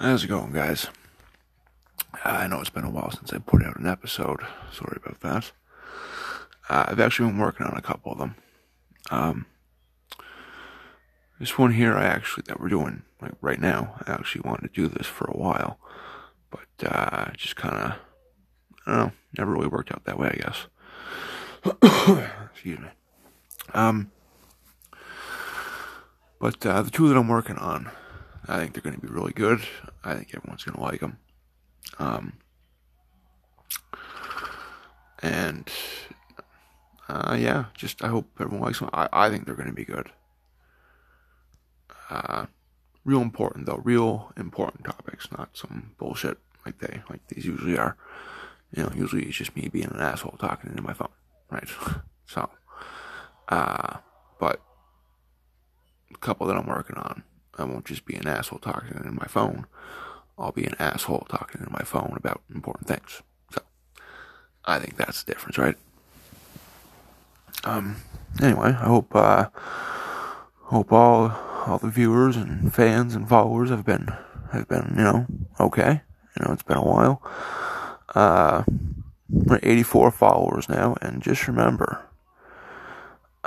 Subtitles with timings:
[0.00, 0.86] How's it going, guys?
[2.24, 4.38] I know it's been a while since I put out an episode.
[4.72, 5.50] Sorry about that.
[6.70, 8.36] Uh, I've actually been working on a couple of them.
[9.10, 9.46] Um,
[11.40, 13.96] this one here, I actually that we're doing like right now.
[14.06, 15.80] I actually wanted to do this for a while,
[16.52, 17.92] but uh, just kind of,
[18.86, 20.28] I don't know, never really worked out that way.
[20.28, 20.68] I guess.
[22.52, 22.88] Excuse me.
[23.74, 24.12] Um,
[26.38, 27.90] but uh, the two that I'm working on,
[28.48, 29.60] I think they're going to be really good.
[30.02, 31.18] I think everyone's going to like them.
[31.98, 32.32] Um,
[35.22, 35.68] and
[37.08, 38.90] uh, yeah, just I hope everyone likes them.
[38.92, 40.10] I, I think they're going to be good.
[42.10, 42.46] Uh,
[43.04, 47.96] real important though, real important topics, not some bullshit like they like these usually are.
[48.74, 51.08] You know, usually it's just me being an asshole talking into my phone,
[51.50, 51.68] right?
[52.26, 52.50] so,
[53.48, 53.98] uh,
[54.38, 54.60] but
[56.14, 57.22] a couple that I'm working on,
[57.58, 59.66] I won't just be an asshole talking in my phone.
[60.38, 63.22] I'll be an asshole talking in my phone about important things.
[63.52, 63.62] So,
[64.64, 65.76] I think that's the difference, right?
[67.64, 67.96] Um.
[68.40, 69.48] Anyway, I hope uh,
[70.64, 71.32] hope all
[71.66, 74.08] all the viewers and fans and followers have been
[74.52, 75.26] have been you know
[75.58, 76.02] okay.
[76.38, 77.20] You know, it's been a while.
[78.14, 78.62] Uh,
[79.28, 82.06] we're at 84 followers now, and just remember,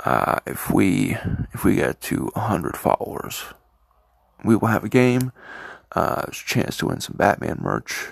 [0.04, 1.16] uh, if we
[1.52, 3.44] if we get to 100 followers,
[4.44, 5.32] we will have a game.
[5.92, 8.08] Uh, there's a chance to win some Batman merch.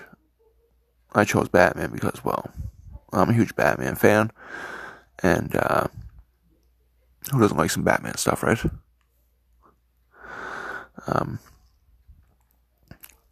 [1.13, 2.51] I chose Batman because, well,
[3.11, 4.31] I'm a huge Batman fan,
[5.21, 5.87] and uh,
[7.31, 8.59] who doesn't like some Batman stuff, right?
[11.07, 11.39] Um,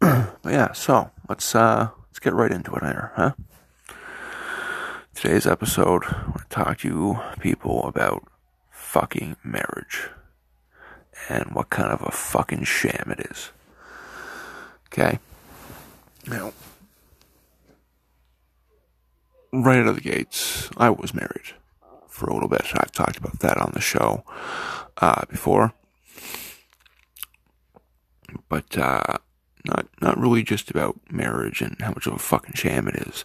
[0.00, 3.32] but yeah, so let's uh, let's get right into it here, huh?
[5.14, 8.26] Today's episode, I want to talk to you people about
[8.70, 10.10] fucking marriage
[11.28, 13.50] and what kind of a fucking sham it is.
[14.86, 15.18] Okay?
[16.26, 16.52] Now,
[19.52, 21.54] right out of the gates, I was married
[22.08, 22.66] for a little bit.
[22.74, 24.24] I've talked about that on the show
[24.98, 25.72] uh, before.
[28.48, 29.18] But uh,
[29.64, 33.24] not not really just about marriage and how much of a fucking sham it is,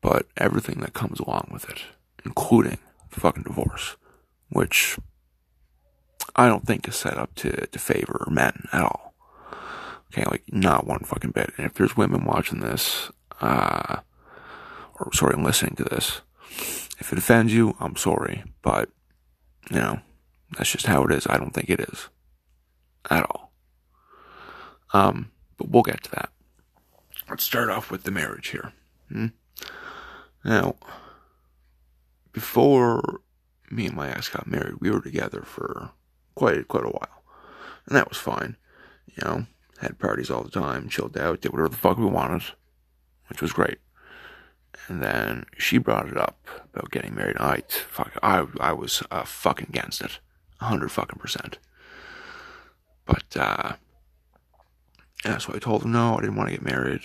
[0.00, 1.82] but everything that comes along with it,
[2.24, 2.78] including
[3.10, 3.96] fucking divorce,
[4.50, 4.98] which
[6.36, 9.14] I don't think is set up to, to favor men at all.
[10.12, 11.52] Okay, like not one fucking bit.
[11.56, 13.10] And if there's women watching this,
[13.40, 13.96] uh,
[15.00, 16.20] or sorry, listening to this,
[16.98, 18.90] if it offends you, I'm sorry, but
[19.70, 20.00] you know,
[20.56, 21.26] that's just how it is.
[21.26, 22.08] I don't think it is
[23.10, 23.52] at all.
[24.92, 26.30] Um, but we'll get to that.
[27.28, 28.72] Let's start off with the marriage here.
[29.10, 29.26] Hmm?
[30.44, 30.76] Now,
[32.32, 33.20] before
[33.70, 35.90] me and my ex got married, we were together for
[36.36, 37.22] quite quite a while,
[37.86, 38.56] and that was fine.
[39.08, 39.46] You know,
[39.80, 42.44] had parties all the time, chilled out, did whatever the fuck we wanted,
[43.28, 43.78] which was great.
[44.88, 47.38] And then she brought it up about getting married.
[47.40, 50.20] I fuck, I I was uh, fucking against it,
[50.60, 51.58] hundred fucking percent.
[53.04, 53.72] But uh,
[55.24, 57.02] yeah, so I told her no, I didn't want to get married.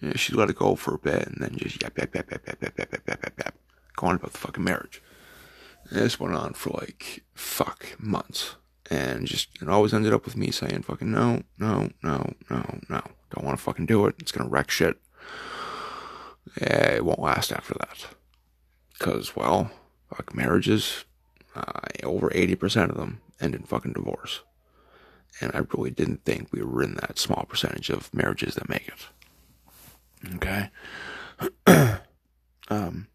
[0.00, 2.46] Yeah, she let it go for a bit, and then just yap yap yap yap
[2.46, 3.54] yap yap yap yap yap yap, yap
[3.96, 5.02] going about the fucking marriage.
[5.90, 8.54] This went on for like fuck months,
[8.90, 13.02] and just it always ended up with me saying fucking no, no, no, no, no,
[13.30, 14.14] don't want to fucking do it.
[14.20, 14.98] It's gonna wreck shit.
[16.60, 18.06] Yeah, it won't last after that,
[18.92, 19.72] because well,
[20.14, 21.04] fuck marriages,
[21.56, 24.42] uh, over eighty percent of them end in fucking divorce,
[25.40, 28.88] and I really didn't think we were in that small percentage of marriages that make
[28.88, 30.34] it.
[30.36, 30.70] Okay.
[32.68, 33.08] um.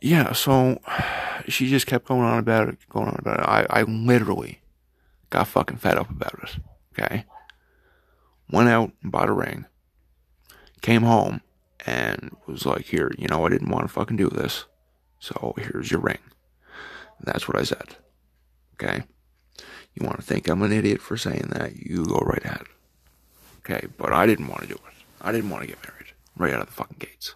[0.00, 0.80] Yeah, so
[1.48, 3.70] she just kept going on about it, going on about it.
[3.70, 4.60] I, I literally
[5.30, 6.58] got fucking fed up about it.
[6.92, 7.24] Okay.
[8.50, 9.66] Went out and bought a ring.
[10.82, 11.40] Came home
[11.86, 14.64] and was like, here, you know, I didn't want to fucking do this.
[15.20, 16.18] So here's your ring.
[17.18, 17.96] And that's what I said.
[18.74, 19.04] Okay.
[19.94, 21.76] You want to think I'm an idiot for saying that?
[21.76, 22.64] You go right ahead.
[23.58, 23.86] Okay.
[23.98, 24.80] But I didn't want to do it.
[25.20, 27.34] I didn't want to get married right out of the fucking gates.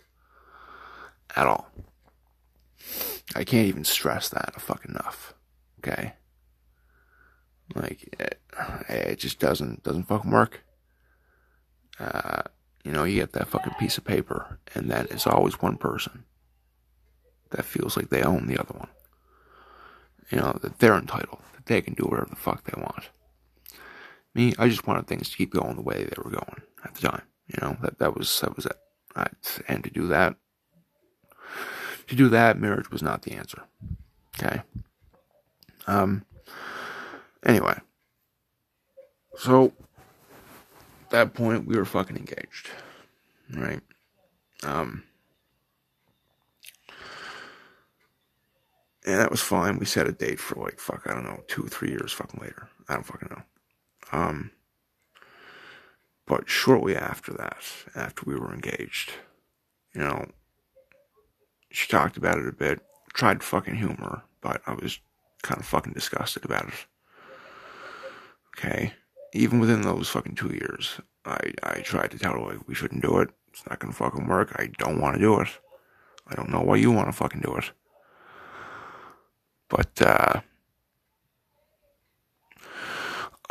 [1.37, 1.71] At all.
[3.35, 5.35] I can't even stress that fucking enough.
[5.79, 6.15] Okay.
[7.75, 8.41] Like it,
[8.89, 10.65] it just doesn't doesn't fucking work.
[11.99, 12.43] Uh,
[12.85, 16.25] you know, you get that fucking piece of paper, and that is always one person
[17.51, 18.89] that feels like they own the other one.
[20.31, 23.11] You know that they're entitled, that they can do whatever the fuck they want.
[24.35, 27.09] Me, I just wanted things to keep going the way they were going at the
[27.09, 27.23] time.
[27.49, 28.77] You know that that was that was it.
[29.17, 29.61] Right?
[29.69, 30.37] And to do that,
[32.09, 33.63] to do that, marriage was not the answer.
[34.39, 34.63] Okay.
[35.87, 36.25] Um.
[37.45, 37.79] Anyway.
[39.37, 39.73] So,
[41.03, 42.71] at that point, we were fucking engaged.
[43.53, 43.81] Right?
[44.63, 45.05] Um,
[49.07, 49.79] and that was fine.
[49.79, 52.69] We set a date for like, fuck, I don't know, two, three years fucking later.
[52.89, 53.43] I don't fucking know.
[54.13, 54.51] Um,
[56.27, 57.63] but shortly after that,
[57.95, 59.13] after we were engaged,
[59.95, 60.27] you know,
[61.75, 62.81] she talked about it a bit,
[63.15, 65.01] tried to fucking humor, but I was
[65.43, 66.87] kind of fucking disgusted about it.
[68.57, 68.93] Okay?
[69.33, 73.03] Even within those fucking two years, I, I tried to tell her, like, we shouldn't
[73.03, 73.31] do it.
[73.49, 74.55] It's not gonna fucking work.
[74.57, 75.49] I don't want to do it.
[76.29, 77.73] I don't know why you want to fucking do it.
[79.69, 80.41] But, uh,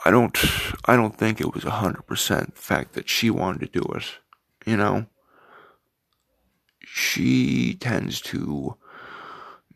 [0.06, 0.38] I don't,
[0.86, 3.86] I don't think it was a hundred percent the fact that she wanted to do
[3.96, 4.06] it.
[4.66, 5.08] You know,
[6.96, 8.78] she tends to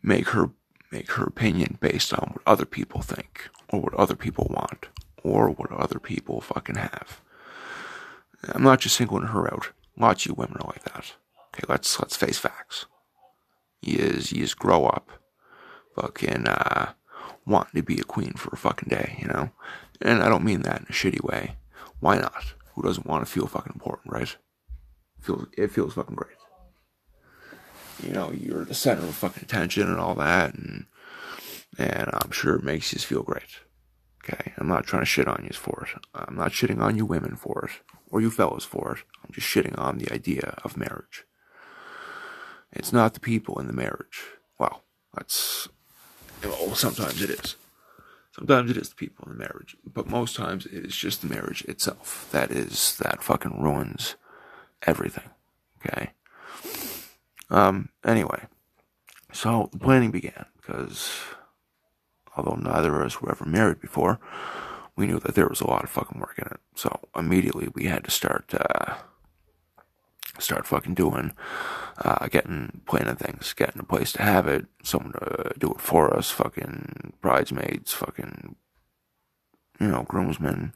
[0.04, 0.50] make her
[0.92, 4.86] make her opinion based on what other people think or what other people want
[5.24, 7.20] or what other people fucking have.
[8.44, 9.72] I'm not just singling her out.
[9.96, 11.14] Lots of you women are like that.
[11.48, 12.86] Okay, let's let's face facts.
[13.82, 15.10] You is you just grow up
[15.96, 16.92] fucking uh
[17.44, 19.50] wanting to be a queen for a fucking day, you know?
[20.00, 21.56] And I don't mean that in a shitty way.
[21.98, 22.54] Why not?
[22.74, 24.36] Who doesn't want to feel fucking important, right?
[25.20, 26.37] Feels it feels fucking great.
[28.02, 30.86] You know, you're the center of fucking attention and all that, and
[31.76, 33.60] and I'm sure it makes you feel great.
[34.24, 36.00] Okay, I'm not trying to shit on you for it.
[36.14, 39.04] I'm not shitting on you women for it, or you fellas for it.
[39.24, 41.24] I'm just shitting on the idea of marriage.
[42.72, 44.24] It's not the people in the marriage.
[44.58, 44.82] Well,
[45.14, 45.68] that's
[46.44, 47.56] well, sometimes it is.
[48.32, 51.28] Sometimes it is the people in the marriage, but most times it is just the
[51.28, 54.14] marriage itself that is that fucking ruins
[54.86, 55.30] everything.
[55.84, 56.10] Okay.
[57.50, 57.88] Um.
[58.04, 58.46] Anyway,
[59.32, 61.20] so the planning began because
[62.36, 64.18] although neither of us were ever married before,
[64.96, 66.60] we knew that there was a lot of fucking work in it.
[66.74, 68.94] So immediately we had to start uh,
[70.38, 71.32] start fucking doing,
[72.04, 76.16] uh, getting planning things, getting a place to have it, someone to do it for
[76.16, 78.56] us, fucking bridesmaids, fucking,
[79.80, 80.72] you know, groomsmen,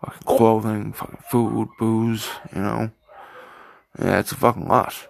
[0.00, 2.90] fucking clothing, fucking food, booze, you know.
[3.98, 5.08] Yeah, it's a fucking lot.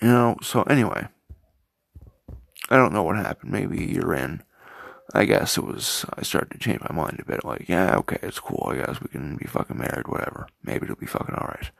[0.00, 1.08] You know, so anyway,
[2.70, 3.52] I don't know what happened.
[3.52, 4.42] Maybe you're in.
[5.12, 7.44] I guess it was, I started to change my mind a bit.
[7.44, 8.68] Like, yeah, okay, it's cool.
[8.70, 10.46] I guess we can be fucking married, whatever.
[10.62, 11.70] Maybe it'll be fucking alright.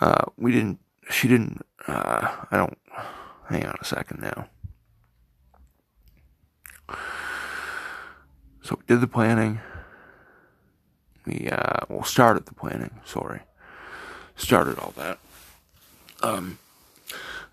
[0.00, 0.78] Uh, we didn't,
[1.10, 2.78] she didn't, uh, I don't,
[3.48, 4.48] hang on a second now.
[8.62, 9.60] So we did the planning.
[11.26, 13.40] We, uh, well, started the planning, sorry.
[14.36, 15.18] Started all that.
[16.22, 16.58] Um,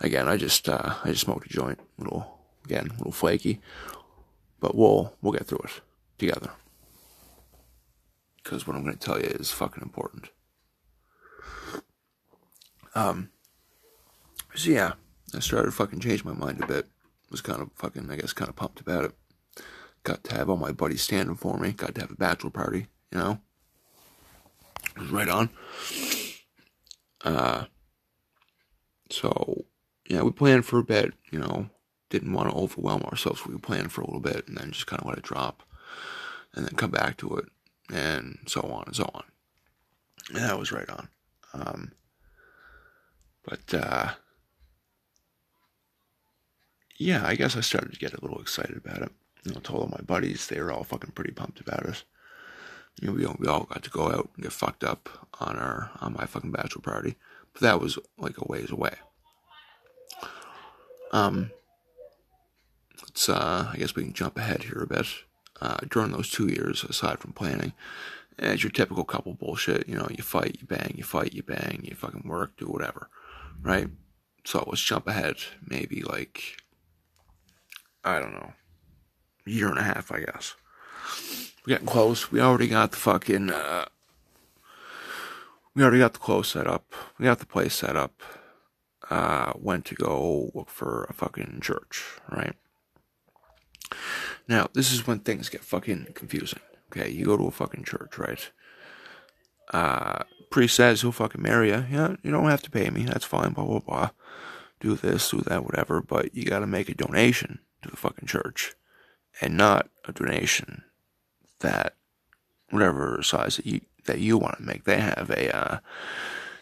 [0.01, 1.79] again, I just, uh, I just smoked a joint.
[1.97, 3.61] Little, again, a little flaky.
[4.59, 5.81] But we'll we'll get through it
[6.19, 6.51] together.
[8.43, 10.29] Because what I'm going to tell you is fucking important.
[12.93, 13.31] Um.
[14.53, 14.93] So yeah,
[15.33, 16.87] I started to fucking change my mind a bit.
[17.31, 19.11] Was kind of fucking, I guess, kind of pumped about it.
[20.03, 21.71] Got to have all my buddies standing for me.
[21.71, 22.87] Got to have a bachelor party.
[23.11, 23.39] You know.
[24.95, 25.49] It was right on.
[27.23, 27.65] Uh.
[29.09, 29.65] So
[30.11, 31.13] yeah, we planned for a bit.
[31.31, 31.69] You know,
[32.09, 33.45] didn't want to overwhelm ourselves.
[33.45, 35.63] We planned for a little bit and then just kind of let it drop
[36.53, 37.45] and then come back to it
[37.89, 39.23] and so on and so on.
[40.27, 41.07] And that was right on.
[41.53, 41.91] Um,
[43.43, 44.09] but, uh,
[46.97, 49.11] yeah, I guess I started to get a little excited about it.
[49.45, 52.03] You know, told all my buddies, they were all fucking pretty pumped about it.
[53.01, 55.07] You know, we all, we all got to go out and get fucked up
[55.39, 57.15] on our, on my fucking bachelor party.
[57.53, 58.95] But that was like a ways away.
[61.11, 61.51] Um,
[63.01, 65.05] let's, uh, I guess we can jump ahead here a bit.
[65.61, 67.73] Uh, during those two years, aside from planning,
[68.39, 69.87] it's your typical couple bullshit.
[69.87, 73.09] You know, you fight, you bang, you fight, you bang, you fucking work, do whatever,
[73.61, 73.87] right?
[74.43, 76.57] So let's jump ahead, maybe like,
[78.03, 78.53] I don't know,
[79.45, 80.55] year and a half, I guess.
[81.65, 82.31] We're getting close.
[82.31, 83.85] We already got the fucking, uh,
[85.75, 86.91] we already got the clothes set up.
[87.19, 88.21] We got the place set up.
[89.11, 92.55] Uh, went to go look for a fucking church, right?
[94.47, 96.61] Now, this is when things get fucking confusing.
[96.87, 98.49] Okay, you go to a fucking church, right?
[99.73, 101.85] Uh, priest says he'll fucking marry you.
[101.91, 103.03] Yeah, you don't have to pay me.
[103.03, 103.51] That's fine.
[103.51, 104.09] Blah blah blah.
[104.79, 106.01] Do this, do that, whatever.
[106.01, 108.75] But you gotta make a donation to the fucking church,
[109.41, 110.83] and not a donation
[111.59, 111.95] that
[112.69, 114.85] whatever size that you that you want to make.
[114.85, 115.79] They have a uh,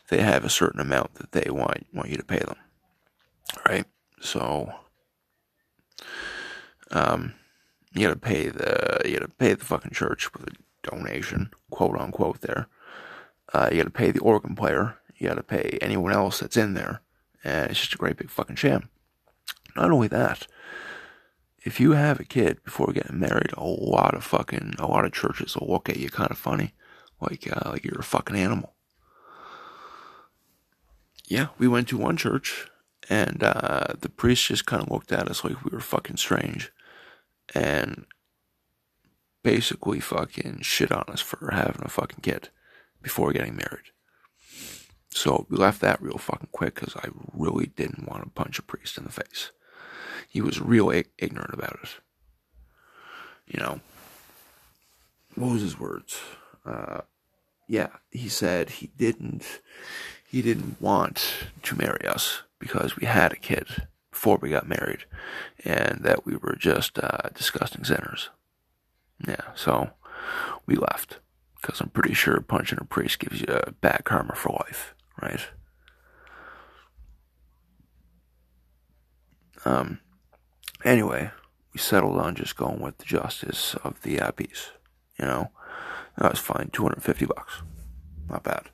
[0.10, 2.58] they have a certain amount that they want want you to pay them.
[3.68, 3.86] Right.
[4.22, 4.74] So
[6.92, 7.34] um,
[7.94, 10.52] you gotta pay the you gotta pay the fucking church with a
[10.84, 12.42] donation, quote unquote.
[12.42, 12.68] There,
[13.54, 14.98] uh, you gotta pay the organ player.
[15.16, 17.02] You gotta pay anyone else that's in there,
[17.44, 18.90] and it's just a great big fucking sham.
[19.76, 20.48] Not only that,
[21.64, 25.12] if you have a kid before getting married, a lot of fucking a lot of
[25.12, 26.74] churches will look at you kind of funny,
[27.22, 28.74] like uh, like you're a fucking animal.
[31.30, 32.68] Yeah, we went to one church,
[33.08, 36.72] and uh, the priest just kind of looked at us like we were fucking strange
[37.54, 38.06] and
[39.44, 42.50] basically fucking shit on us for having a fucking kid
[43.04, 43.92] before getting married.
[45.12, 48.64] So we left that real fucking quick because I really didn't want to punch a
[48.64, 49.52] priest in the face.
[50.28, 51.90] He was real ignorant about it.
[53.46, 53.80] You know,
[55.36, 56.20] what was his words?
[56.66, 57.02] Uh,
[57.68, 59.62] yeah, he said he didn't,
[60.30, 65.06] he didn't want to marry us because we had a kid before we got married,
[65.66, 68.30] and that we were just uh, disgusting sinners.
[69.28, 69.90] Yeah, so
[70.66, 71.20] we left
[71.60, 75.48] because I'm pretty sure punching a priest gives you a bad karma for life, right?
[79.66, 80.00] Um.
[80.86, 81.32] Anyway,
[81.74, 84.72] we settled on just going with the justice of the uh, peace.
[85.18, 85.52] You know,
[86.18, 86.70] that was fine.
[86.72, 87.62] Two hundred fifty bucks,
[88.30, 88.70] not bad.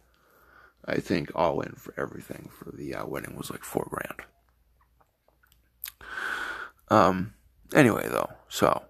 [0.85, 4.21] I think all in for everything for the uh, wedding was like four grand.
[6.89, 7.33] Um,
[7.73, 8.83] anyway, though, so,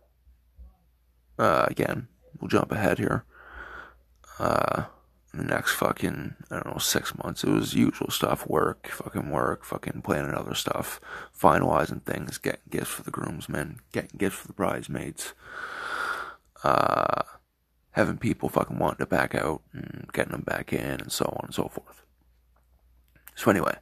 [1.40, 2.08] uh, again,
[2.40, 3.24] we'll jump ahead here.
[4.38, 4.86] Uh,
[5.34, 9.64] the next fucking, I don't know, six months, it was usual stuff work, fucking work,
[9.64, 11.00] fucking planning other stuff,
[11.38, 15.34] finalizing things, getting gifts for the groomsmen, getting gifts for the bridesmaids,
[16.64, 17.24] uh,
[17.96, 21.46] having people fucking wanting to back out and getting them back in, and so on
[21.46, 22.04] and so forth.
[23.36, 23.78] So, anyway,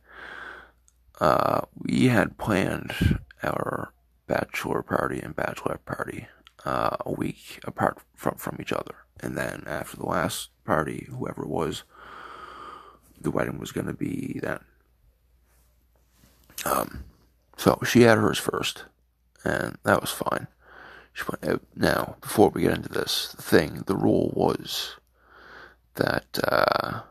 [1.20, 3.92] uh, we had planned our
[4.28, 6.28] bachelor party and bachelorette party
[6.64, 8.96] uh, a week apart from, from each other.
[9.20, 11.84] And then after the last party, whoever it was,
[13.20, 14.60] the wedding was going to be then.
[16.66, 17.04] Um,
[17.58, 18.86] so she had hers first,
[19.44, 20.48] and that was fine.
[21.14, 21.62] She went out.
[21.76, 24.96] Now, before we get into this, thing, the rule was
[25.96, 27.02] that uh,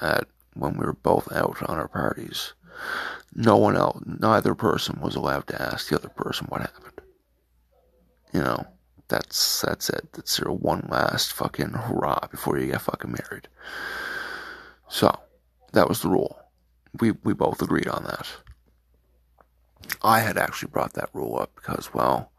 [0.00, 2.54] that when we were both out on our parties,
[3.34, 7.00] no one else, neither person was allowed to ask the other person what happened.
[8.32, 8.66] You know,
[9.08, 10.08] that's that's it.
[10.14, 13.48] That's your one last fucking hurrah before you get fucking married.
[14.88, 15.18] So,
[15.72, 16.38] that was the rule.
[16.98, 18.26] We we both agreed on that.
[20.02, 22.32] I had actually brought that rule up because, well,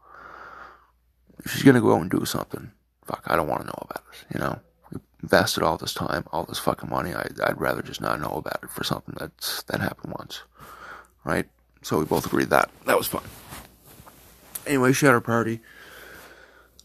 [1.46, 2.72] she's gonna go out and do something,
[3.04, 4.34] fuck, I don't want to know about it.
[4.34, 4.60] You know,
[4.92, 7.14] we invested all this time, all this fucking money.
[7.14, 10.42] I, I'd rather just not know about it for something that's that happened once
[11.24, 11.48] right?
[11.82, 13.22] So we both agreed that that was fun.
[14.66, 15.60] Anyway, she had her party.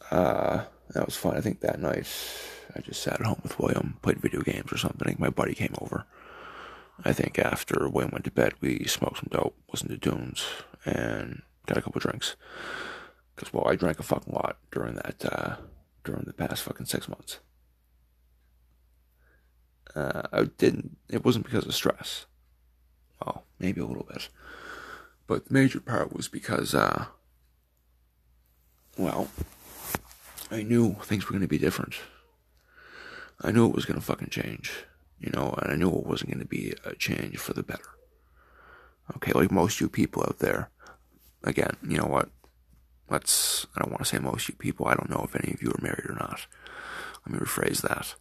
[0.09, 1.35] Uh, that was fun.
[1.35, 2.07] I think that night
[2.75, 5.15] I just sat at home with William, played video games or something.
[5.19, 6.05] My buddy came over.
[7.03, 10.45] I think after William went to bed, we smoked some dope, listened to tunes,
[10.85, 12.35] and got a couple drinks.
[13.35, 15.55] Because well, I drank a fucking lot during that uh,
[16.03, 17.39] during the past fucking six months.
[19.95, 20.97] Uh, I didn't.
[21.09, 22.25] It wasn't because of stress.
[23.23, 24.29] Well, maybe a little bit.
[25.27, 27.05] But the major part was because, uh,
[28.97, 29.29] well,
[30.51, 31.95] I knew things were going to be different.
[33.41, 34.71] I knew it was going to fucking change,
[35.19, 37.83] you know, and I knew it wasn't going to be a change for the better.
[39.15, 40.69] Okay, like most you people out there,
[41.43, 42.29] again, you know what?
[43.09, 45.61] Let's, I don't want to say most you people, I don't know if any of
[45.61, 46.47] you are married or not.
[47.25, 48.15] Let me rephrase that.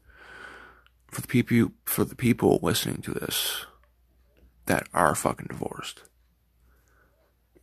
[1.08, 3.66] For the people, for the people listening to this,
[4.66, 6.02] that are fucking divorced,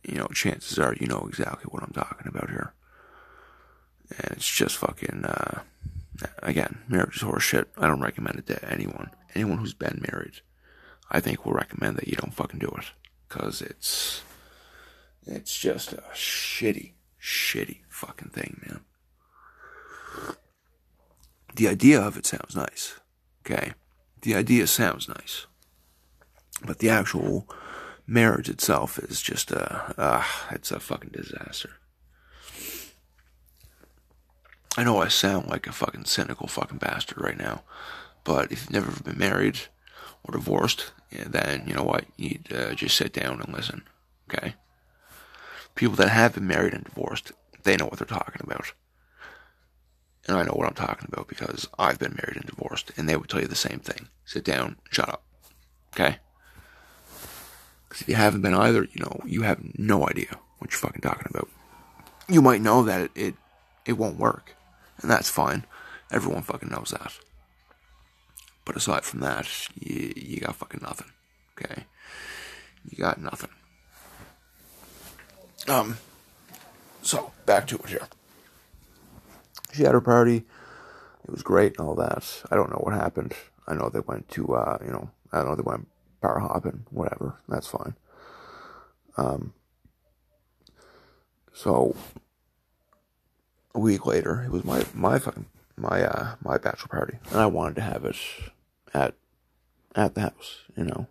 [0.04, 2.74] you know, chances are you know exactly what I'm talking about here.
[4.10, 5.62] And it's just fucking, uh,
[6.42, 7.66] again, marriage is horseshit.
[7.78, 9.10] I don't recommend it to anyone.
[9.34, 10.40] Anyone who's been married,
[11.10, 12.86] I think will recommend that you don't fucking do it.
[13.28, 14.22] Cause it's,
[15.26, 18.80] it's just a shitty, shitty fucking thing, man.
[21.54, 23.00] The idea of it sounds nice.
[23.46, 23.74] Okay?
[24.22, 25.46] The idea sounds nice.
[26.64, 27.48] But the actual
[28.06, 31.70] marriage itself is just a, uh, it's a fucking disaster.
[34.76, 37.62] I know I sound like a fucking cynical fucking bastard right now,
[38.24, 39.58] but if you've never been married
[40.24, 42.06] or divorced, then you know what?
[42.16, 43.82] You need to just sit down and listen,
[44.28, 44.54] okay?
[45.74, 48.72] People that have been married and divorced, they know what they're talking about.
[50.26, 53.16] And I know what I'm talking about because I've been married and divorced, and they
[53.16, 54.08] would tell you the same thing.
[54.24, 55.24] Sit down, shut up,
[55.94, 56.18] okay?
[57.88, 61.00] Because if you haven't been either, you know, you have no idea what you're fucking
[61.00, 61.48] talking about.
[62.28, 63.34] You might know that it, it
[63.84, 64.54] it won't work.
[65.00, 65.64] And that's fine.
[66.10, 67.18] Everyone fucking knows that.
[68.64, 71.10] But aside from that, you, you got fucking nothing.
[71.58, 71.84] Okay?
[72.88, 73.50] You got nothing.
[75.68, 75.98] Um,
[77.02, 78.08] so, back to it here.
[79.72, 80.44] She had her party.
[81.24, 82.42] It was great and all that.
[82.50, 83.34] I don't know what happened.
[83.66, 85.88] I know they went to, uh, you know, I don't know, they went
[86.20, 87.36] bar hopping, whatever.
[87.48, 87.94] That's fine.
[89.16, 89.52] Um,
[91.52, 91.94] so,
[93.74, 95.20] a week later, it was my, my
[95.76, 97.18] my, uh, my bachelor party.
[97.30, 98.16] And I wanted to have it
[98.92, 99.14] at,
[99.94, 101.06] at the house, you know.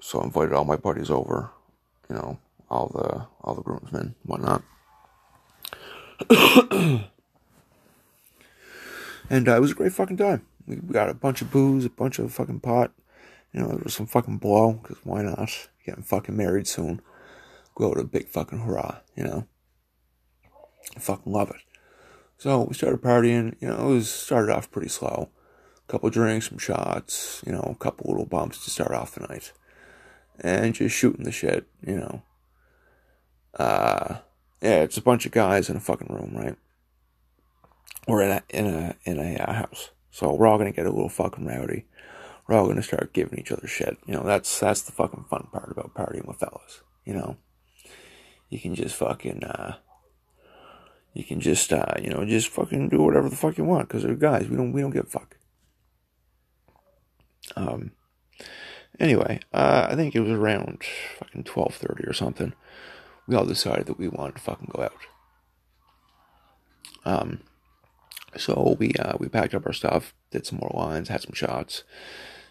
[0.00, 1.50] So I invited all my buddies over,
[2.08, 2.38] you know,
[2.72, 4.62] all the, all the groomsmen, whatnot.
[9.28, 10.46] and uh, it was a great fucking time.
[10.66, 12.92] We got a bunch of booze, a bunch of fucking pot.
[13.52, 15.68] You know, there was some fucking blow, because why not?
[15.84, 17.02] Getting fucking married soon.
[17.74, 19.46] Go to a big fucking hurrah, you know?
[20.96, 21.60] I fucking love it.
[22.38, 25.28] So we started partying, you know, it was started off pretty slow.
[25.86, 29.26] A couple drinks, some shots, you know, a couple little bumps to start off the
[29.26, 29.52] night.
[30.40, 32.22] And just shooting the shit, you know.
[33.54, 34.18] Uh,
[34.60, 36.56] yeah, it's a bunch of guys in a fucking room, right?
[38.06, 39.90] Or in a, in a, in a uh, house.
[40.10, 41.86] So we're all gonna get a little fucking rowdy.
[42.46, 43.96] We're all gonna start giving each other shit.
[44.06, 46.82] You know, that's that's the fucking fun part about partying with fellas.
[47.04, 47.36] You know,
[48.50, 49.76] you can just fucking, uh,
[51.14, 54.02] you can just, uh, you know, just fucking do whatever the fuck you want because
[54.02, 54.48] they're guys.
[54.48, 55.36] We don't we don't give a fuck.
[57.56, 57.92] Um.
[59.00, 60.84] Anyway, uh, I think it was around
[61.18, 62.52] fucking twelve thirty or something.
[63.26, 64.92] We all decided that we wanted to fucking go out.
[67.04, 67.40] Um
[68.36, 71.84] so we uh, we packed up our stuff, did some more lines, had some shots,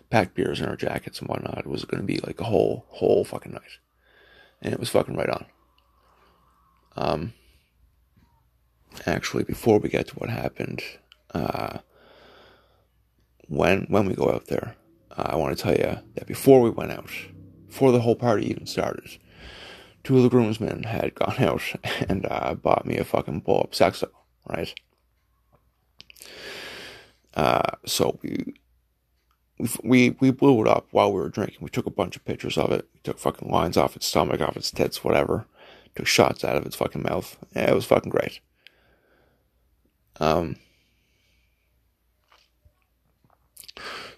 [0.10, 1.60] packed beers in our jackets and whatnot.
[1.60, 3.80] It was going to be like a whole whole fucking night,
[4.62, 5.46] and it was fucking right on.
[6.96, 7.34] Um,
[9.08, 10.84] actually, before we get to what happened,
[11.34, 11.80] uh,
[13.48, 14.76] when when we go out there,
[15.18, 17.10] uh, I want to tell you that before we went out,
[17.68, 19.18] before the whole party even started,
[20.04, 21.62] two of the groomsmen had gone out
[22.08, 24.10] and uh, bought me a fucking blow up sexo,
[24.48, 24.74] right?
[27.34, 28.54] Uh, so we,
[29.84, 31.60] we we blew it up while we were drinking.
[31.62, 32.88] We took a bunch of pictures of it.
[32.94, 35.46] We took fucking lines off its stomach, off its tits, whatever.
[35.96, 37.38] Took shots out of its fucking mouth.
[37.56, 38.40] Yeah, it was fucking great.
[40.20, 40.58] Um.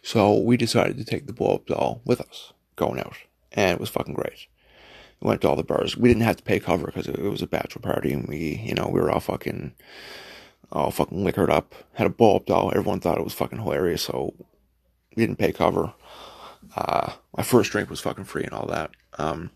[0.02, 3.16] So we decided to take the blow up doll with us going out,
[3.52, 4.48] and it was fucking great.
[5.24, 5.96] We went to all the bars.
[5.96, 8.76] We didn't have to pay cover because it was a bachelor party, and we, you
[8.76, 9.74] know, we were all fucking
[10.70, 11.74] all fucking liquored up.
[11.94, 12.72] Had a ball up doll.
[12.72, 14.34] Everyone thought it was fucking hilarious, so
[15.16, 15.94] we didn't pay cover.
[16.76, 18.92] Uh, my first drink was fucking free and all that.
[19.18, 19.52] Um,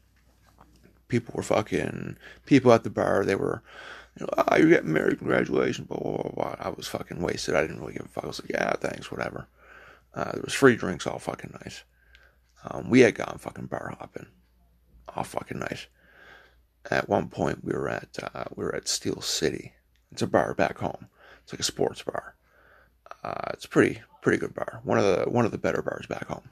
[1.10, 3.26] people were fucking people at the bar.
[3.26, 3.62] They were,
[4.18, 6.56] you know, oh, you're getting married, congratulations, blah blah blah blah.
[6.60, 7.56] I was fucking wasted.
[7.56, 8.24] I didn't really give a fuck.
[8.24, 9.50] I was like, yeah, thanks, whatever.
[10.14, 11.84] Uh, there was free drinks all fucking night.
[12.64, 14.28] Um, we had gone fucking bar hopping
[15.18, 15.88] all fucking night.
[16.90, 19.74] At one point, we were at uh, we were at Steel City.
[20.12, 21.08] It's a bar back home.
[21.44, 22.36] It's like a sports bar.
[23.24, 24.80] Uh, it's pretty pretty good bar.
[24.84, 26.50] One of the one of the better bars back home.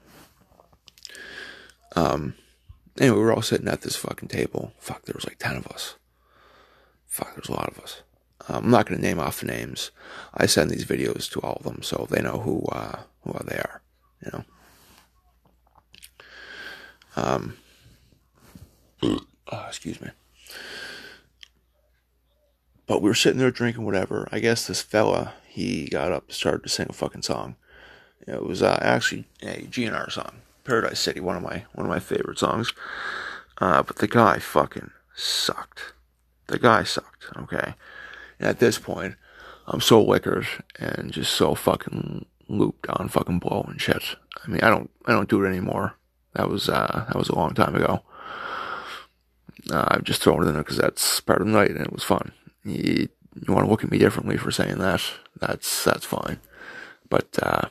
[1.94, 2.34] Um.
[2.98, 4.72] Anyway, we were all sitting at this fucking table.
[4.78, 5.96] Fuck, there was like ten of us.
[7.06, 8.02] Fuck, there's a lot of us.
[8.48, 9.90] Um, I'm not going to name off names.
[10.34, 13.56] I send these videos to all of them so they know who uh, who they
[13.56, 13.82] are.
[14.24, 14.44] You know.
[17.16, 17.56] Um.
[19.02, 20.10] Oh, excuse me.
[22.86, 24.28] But we were sitting there drinking whatever.
[24.30, 27.56] I guess this fella, he got up and started to sing a fucking song.
[28.26, 32.00] It was uh, actually a GNR song, Paradise City, one of my one of my
[32.00, 32.72] favorite songs.
[33.58, 35.94] Uh, but the guy fucking sucked.
[36.48, 37.26] The guy sucked.
[37.36, 37.74] Okay,
[38.38, 39.14] and at this point,
[39.66, 40.46] I'm so liquored
[40.78, 44.16] and just so fucking looped on fucking blow and shit.
[44.44, 45.94] I mean, I don't I don't do it anymore.
[46.34, 48.02] That was uh, that was a long time ago.
[49.70, 51.92] Uh, I've just thrown it in there because that's part of the night and it
[51.92, 52.32] was fun
[52.66, 55.02] you, you want to look at me differently for saying that,
[55.38, 56.40] that's that's fine.
[57.08, 57.68] But uh,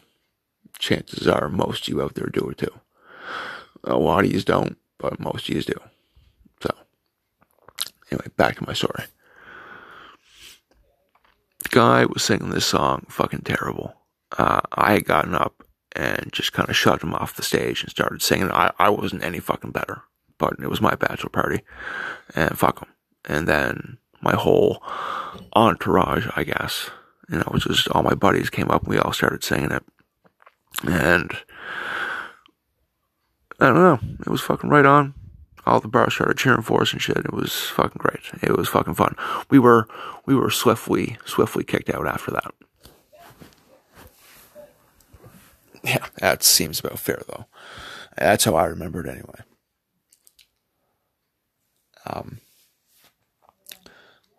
[0.79, 2.79] chances are most of you out there do it too.
[3.83, 5.79] A lot of you don't, but most of you do.
[6.61, 6.73] So,
[8.11, 9.03] anyway, back to my story.
[11.63, 13.95] The guy was singing this song, fucking terrible.
[14.37, 17.89] Uh, I had gotten up and just kind of shut him off the stage and
[17.89, 18.51] started singing.
[18.51, 20.03] I, I wasn't any fucking better,
[20.37, 21.61] but it was my bachelor party,
[22.35, 22.89] and fuck them.
[23.25, 24.83] And then my whole
[25.53, 26.89] entourage, I guess.
[27.29, 29.71] You know, it was just all my buddies came up and we all started singing
[29.71, 29.83] it.
[30.83, 31.31] And
[33.59, 35.13] I don't know, it was fucking right on.
[35.65, 37.17] all the bars started cheering for us and shit.
[37.17, 38.19] It was fucking great.
[38.43, 39.15] It was fucking fun.
[39.49, 39.87] We were
[40.25, 42.51] we were swiftly swiftly kicked out after that.
[45.83, 47.45] Yeah, that seems about fair though.
[48.17, 49.41] That's how I remember it anyway.
[52.05, 52.39] Um,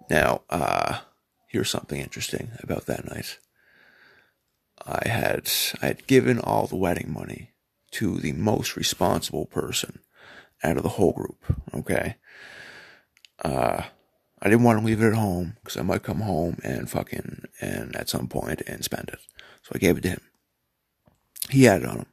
[0.09, 1.01] now, uh,
[1.49, 3.39] here's something interesting about that night.
[4.85, 5.51] I had
[5.83, 7.51] I had given all the wedding money
[7.93, 10.01] to the most responsible person
[10.63, 11.39] out of the whole group.
[11.75, 12.17] Okay.
[13.45, 13.83] Uh,
[14.41, 17.45] I didn't want to leave it at home because I might come home and fucking
[17.61, 19.19] and at some point and spend it.
[19.63, 20.21] So I gave it to him.
[21.51, 22.07] He had it on him,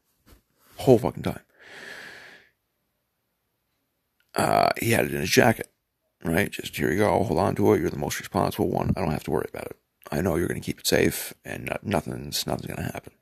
[0.78, 1.42] whole fucking time.
[4.44, 5.72] Uh, he had it in his jacket,
[6.24, 6.52] right?
[6.52, 7.80] Just here you go, hold on to it.
[7.80, 8.94] You're the most responsible one.
[8.96, 9.78] I don't have to worry about it.
[10.12, 13.14] I know you're going to keep it safe, and nothing's nothing's going to happen.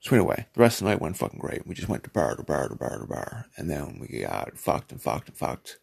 [0.00, 1.66] So anyway, the rest of the night went fucking great.
[1.66, 4.58] We just went to bar to bar to bar to bar, and then we got
[4.58, 5.78] fucked and fucked and fucked,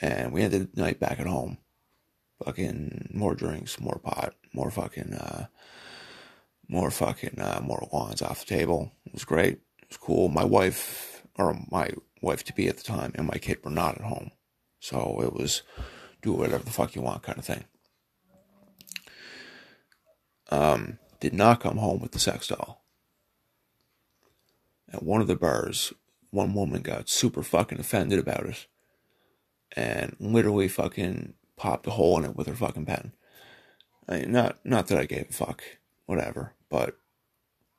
[0.00, 1.58] and we ended the night back at home.
[2.44, 5.46] Fucking more drinks, more pot, more fucking, uh,
[6.68, 8.90] more fucking, uh, more lawns off the table.
[9.04, 9.58] It was great.
[9.82, 10.28] It was cool.
[10.28, 11.90] My wife, or my
[12.24, 14.30] wife to be at the time, and my kid were not at home,
[14.80, 15.62] so it was
[16.22, 17.64] do whatever the fuck you want kind of thing.
[20.50, 22.84] Um, did not come home with the sex doll
[24.94, 25.92] at one of the bars,
[26.30, 28.66] one woman got super fucking offended about it
[29.76, 33.12] and literally fucking popped a hole in it with her fucking pen.
[34.08, 35.64] I mean, not not that I gave a fuck,
[36.06, 36.96] whatever, but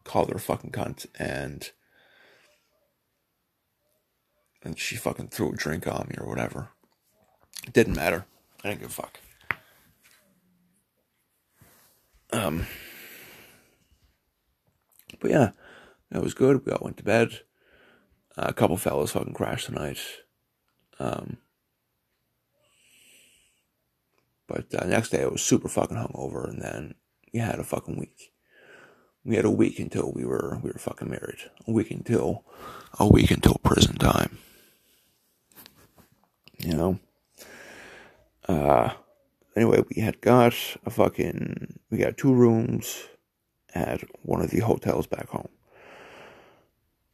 [0.04, 1.72] called her fucking cunt and
[4.66, 6.70] and she fucking threw a drink on me or whatever.
[7.66, 8.26] It didn't matter.
[8.64, 9.20] I didn't give a fuck.
[12.34, 12.66] Um,
[15.22, 15.52] but yeah,
[16.12, 16.66] it was good.
[16.66, 17.42] We all went to bed.
[18.38, 20.00] Uh, a couple fellas fucking crashed tonight.
[21.00, 21.38] Um,
[24.48, 26.96] but uh, next day I was super fucking hungover, and then
[27.32, 28.32] we had a fucking week.
[29.24, 31.40] We had a week until we were we were fucking married.
[31.68, 32.44] A week until
[33.00, 34.40] a week until prison time.
[36.66, 37.00] You know.
[38.50, 38.90] Uh,
[39.56, 43.04] anyway, we had got a fucking we got two rooms
[43.76, 45.50] at one of the hotels back home.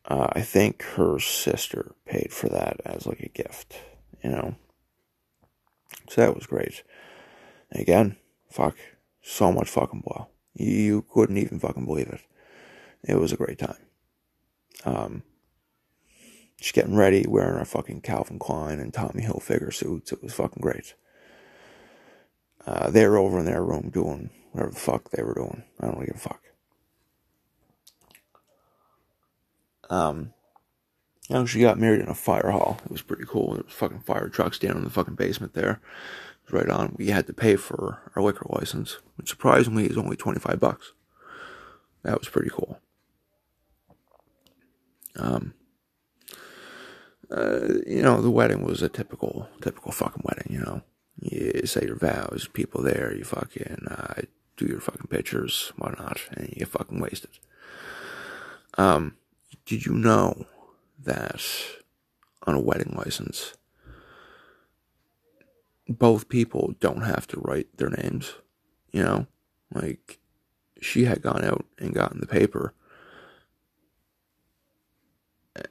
[0.05, 3.75] Uh, I think her sister paid for that as like a gift,
[4.23, 4.55] you know.
[6.09, 6.83] So that was great.
[7.71, 8.15] And again,
[8.49, 8.77] fuck,
[9.21, 10.27] so much fucking blow.
[10.53, 12.21] You couldn't even fucking believe it.
[13.03, 13.85] It was a great time.
[14.85, 15.23] Um,
[16.61, 20.11] just getting ready, wearing our fucking Calvin Klein and Tommy Hilfiger suits.
[20.11, 20.93] It was fucking great.
[22.65, 25.63] Uh, they were over in their room doing whatever the fuck they were doing.
[25.79, 26.41] I don't give a fuck.
[29.89, 30.33] Um,
[31.29, 32.79] you she got married in a fire hall.
[32.85, 33.55] It was pretty cool.
[33.55, 35.81] There was fucking fire trucks down in the fucking basement there.
[36.45, 36.95] It was right on.
[36.97, 40.93] We had to pay for our liquor license, which surprisingly is only 25 bucks.
[42.03, 42.79] That was pretty cool.
[45.15, 45.53] Um,
[47.31, 50.81] uh, you know, the wedding was a typical, typical fucking wedding, you know.
[51.19, 54.21] You say your vows, people there, you fucking, uh,
[54.57, 57.31] do your fucking pictures, whatnot, and you get fucking wasted.
[58.77, 59.15] Um,
[59.65, 60.45] did you know
[60.99, 61.43] that
[62.47, 63.53] on a wedding license,
[65.87, 68.33] both people don't have to write their names?
[68.91, 69.27] You know,
[69.73, 70.19] like
[70.81, 72.73] she had gone out and gotten the paper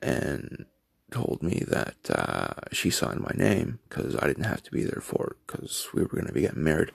[0.02, 0.66] and
[1.20, 5.02] told me that uh, she signed my name because I didn't have to be there
[5.02, 6.92] for it because we were going to be getting married.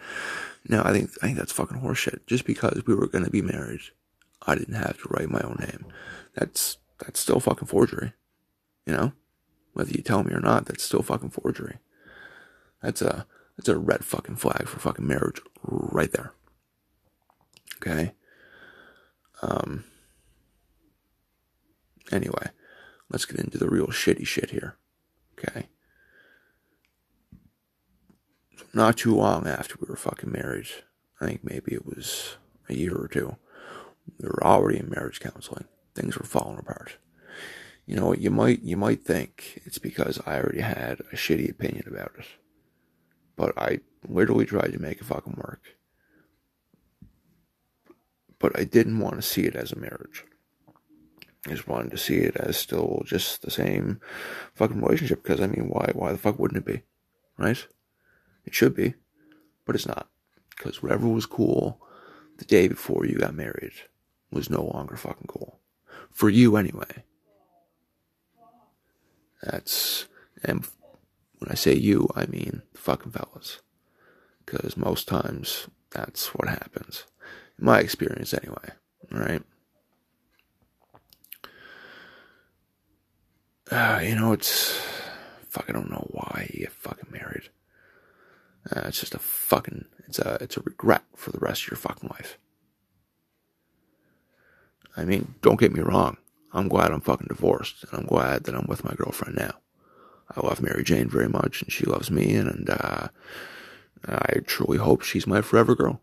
[0.68, 2.26] No, I think I think that's fucking horseshit.
[2.26, 3.82] Just because we were going to be married,
[4.48, 5.86] I didn't have to write my own name.
[6.34, 8.14] That's that's still fucking forgery.
[8.86, 9.12] You know?
[9.74, 11.78] Whether you tell me or not, that's still fucking forgery.
[12.82, 16.34] That's a that's a red fucking flag for fucking marriage right there.
[17.78, 18.14] Okay?
[19.42, 19.84] Um
[22.12, 22.50] anyway,
[23.10, 24.78] let's get into the real shitty shit here.
[25.38, 25.68] Okay?
[28.74, 30.68] Not too long after we were fucking married,
[31.22, 32.38] I think maybe it was
[32.68, 33.38] a year or two,
[34.20, 35.66] we were already in marriage counseling
[35.96, 36.98] things were falling apart.
[37.88, 41.50] You know, what you might you might think it's because I already had a shitty
[41.50, 42.26] opinion about it.
[43.36, 45.62] But I literally tried to make it fucking work.
[48.40, 50.26] But I didn't want to see it as a marriage.
[51.48, 54.00] I just wanted to see it as still just the same
[54.56, 56.82] fucking relationship because I mean why why the fuck wouldn't it be?
[57.38, 57.68] Right?
[58.46, 58.96] It should be.
[59.66, 60.10] But it's not.
[60.50, 61.82] Because whatever was cool
[62.38, 63.74] the day before you got married
[64.32, 65.60] was no longer fucking cool
[66.12, 67.04] for you anyway.
[69.44, 70.08] That's,
[70.44, 70.66] and
[71.38, 73.62] when I say you, I mean the fucking fellas.
[74.46, 77.06] Because most times that's what happens.
[77.60, 78.72] In my experience, anyway.
[79.12, 79.44] Right?
[83.72, 84.80] Uh, you know, it's.
[85.50, 87.50] Fuck, I don't know why you get fucking married.
[88.70, 89.86] Uh, it's just a fucking.
[90.08, 92.38] It's a, it's a regret for the rest of your fucking life.
[94.98, 96.18] I mean, don't get me wrong.
[96.54, 99.56] I'm glad I'm fucking divorced, and I'm glad that I'm with my girlfriend now.
[100.36, 103.08] I love Mary Jane very much, and she loves me, and uh,
[104.08, 106.02] I truly hope she's my forever girl,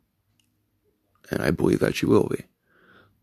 [1.30, 2.44] and I believe that she will be.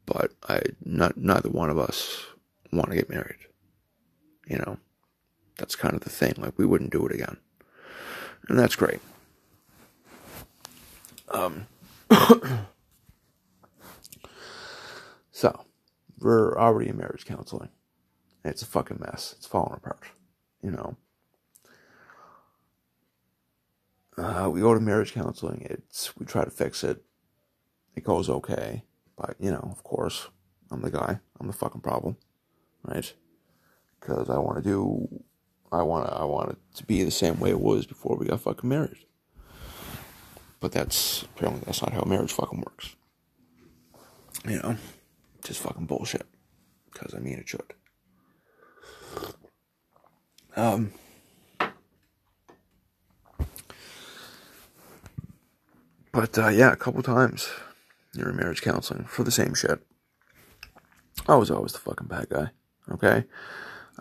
[0.05, 2.25] But I, not neither one of us
[2.71, 3.48] want to get married.
[4.49, 4.77] You know,
[5.57, 6.33] that's kind of the thing.
[6.37, 7.37] Like we wouldn't do it again,
[8.47, 8.99] and that's great.
[11.29, 11.67] Um.
[15.31, 15.63] so,
[16.19, 17.69] we're already in marriage counseling.
[18.43, 19.35] It's a fucking mess.
[19.37, 20.03] It's falling apart.
[20.63, 20.97] You know.
[24.17, 25.65] Uh, we go to marriage counseling.
[25.69, 27.03] It's we try to fix it.
[27.95, 28.83] It goes okay,
[29.15, 30.27] but you know, of course,
[30.71, 31.19] I'm the guy.
[31.39, 32.17] I'm the fucking problem,
[32.83, 33.13] right?
[33.99, 35.23] Because I want to do,
[35.71, 38.41] I want I want it to be the same way it was before we got
[38.41, 39.05] fucking married.
[40.59, 42.95] But that's apparently that's not how marriage fucking works.
[44.47, 44.77] You know,
[45.43, 46.25] just fucking bullshit.
[46.91, 47.73] Because I mean, it should.
[50.55, 50.93] Um.
[56.11, 57.49] But uh, yeah, a couple times
[58.15, 59.79] you're in marriage counseling for the same shit.
[61.27, 62.49] I was always the fucking bad guy.
[62.91, 63.25] Okay,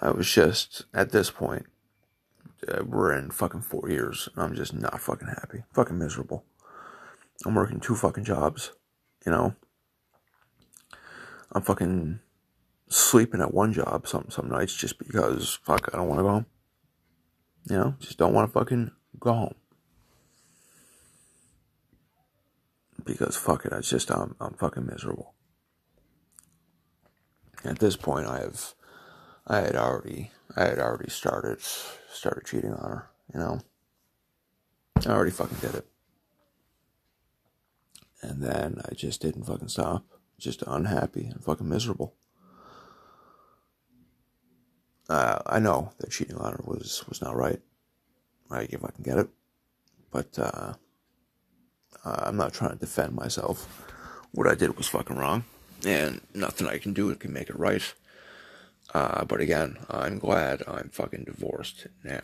[0.01, 1.67] I was just at this point.
[2.67, 5.65] Uh, we're in fucking four years, and I'm just not fucking happy.
[5.73, 6.45] Fucking miserable.
[7.47, 8.73] I'm working two fucking jobs.
[9.25, 9.55] You know.
[11.53, 12.21] I'm fucking
[12.89, 16.31] sleeping at one job some some nights just because fuck I don't want to go
[16.31, 16.47] home.
[17.71, 19.55] You know, just don't want to fucking go home.
[23.09, 25.35] because fuck it, it's just I'm I'm fucking miserable.
[27.65, 28.75] At this point, I have
[29.49, 33.11] I had already I had already started started cheating on her.
[33.35, 33.61] You know,
[35.07, 35.87] I already fucking did it,
[38.23, 40.05] and then I just didn't fucking stop.
[40.39, 42.15] Just unhappy and fucking miserable.
[45.09, 47.61] Uh, I know that cheating on her was was not right.
[48.49, 49.29] Right, if I can get it,
[50.11, 50.39] but.
[50.39, 50.75] uh
[52.05, 53.87] uh, I'm not trying to defend myself.
[54.33, 55.45] What I did was fucking wrong,
[55.87, 57.83] and nothing I can do can make it right.
[58.94, 62.22] Uh, but again, I'm glad I'm fucking divorced now.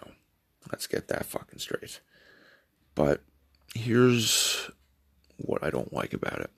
[0.70, 2.00] Let's get that fucking straight.
[2.94, 3.22] But
[3.74, 4.70] here's
[5.36, 6.50] what I don't like about it.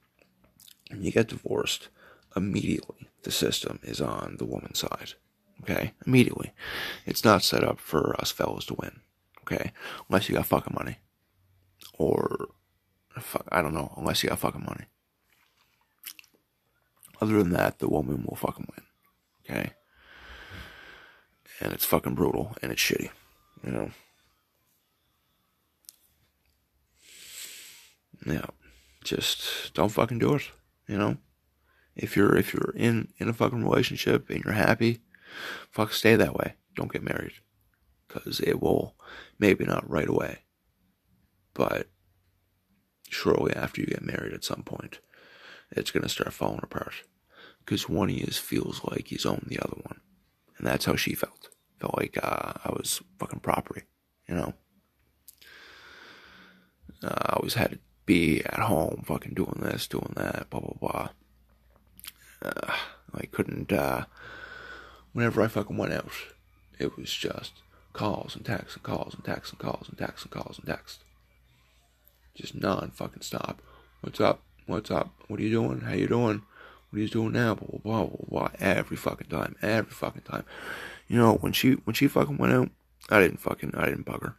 [0.91, 1.89] When you get divorced,
[2.37, 5.15] immediately the system is on the woman's side.
[5.63, 5.93] Okay?
[6.07, 6.53] Immediately.
[7.05, 9.01] It's not set up for us fellas to win.
[9.43, 9.73] Okay?
[10.09, 10.99] Unless you got fucking money.
[11.99, 12.49] Or
[13.21, 14.85] Fuck, I don't know, unless you got fucking money.
[17.21, 18.86] Other than that, the woman will fucking win.
[21.61, 23.11] And it's fucking brutal and it's shitty.
[23.65, 23.91] You know?
[28.27, 28.47] Yeah.
[29.05, 30.51] Just don't fucking do it.
[30.89, 31.17] You know?
[31.95, 35.01] If you're if you're in in a fucking relationship and you're happy,
[35.71, 36.55] fuck stay that way.
[36.75, 37.33] Don't get married.
[38.09, 38.95] Cause it will
[39.39, 40.41] maybe not right away.
[41.55, 41.89] But
[43.09, 45.01] shortly after you get married at some point,
[45.71, 47.05] it's to start falling apart.
[47.65, 50.01] Because one of you feels like he's owned the other one.
[50.59, 51.49] And that's how she felt.
[51.79, 53.83] Felt like uh, I was fucking property,
[54.29, 54.55] you know?
[57.03, 60.77] Uh, I always had to be at home, fucking doing this, doing that, blah, blah,
[60.81, 61.09] blah.
[62.43, 62.73] Uh,
[63.15, 64.05] I couldn't, uh,
[65.13, 66.13] whenever I fucking went out,
[66.79, 67.53] it was just
[67.93, 71.05] calls and texts and calls and texts and calls and texts and calls and texts
[72.37, 73.63] just non fucking stop.
[74.03, 74.43] What's up?
[74.67, 75.11] What's up?
[75.29, 75.81] What are you doing?
[75.81, 76.43] How you doing?
[76.97, 77.55] What you doing now?
[77.55, 78.49] Blah blah blah blah.
[78.59, 79.55] Every fucking time.
[79.61, 80.45] Every fucking time.
[81.07, 82.71] You know when she when she fucking went out,
[83.11, 84.37] I didn't fucking I didn't bug her.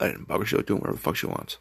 [0.00, 0.46] I didn't bug her.
[0.46, 1.58] She was doing whatever the fuck she wants.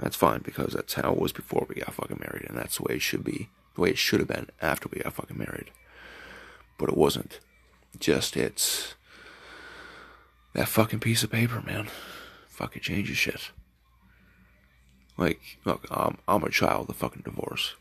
[0.00, 2.84] That's fine because that's how it was before we got fucking married, and that's the
[2.84, 3.50] way it should be.
[3.74, 5.70] The way it should have been after we got fucking married.
[6.78, 7.40] But it wasn't.
[8.00, 8.94] Just it's
[10.54, 11.88] that fucking piece of paper, man.
[12.48, 13.50] Fucking changes shit.
[15.18, 17.74] Like, look, I'm, I'm a child of fucking divorce.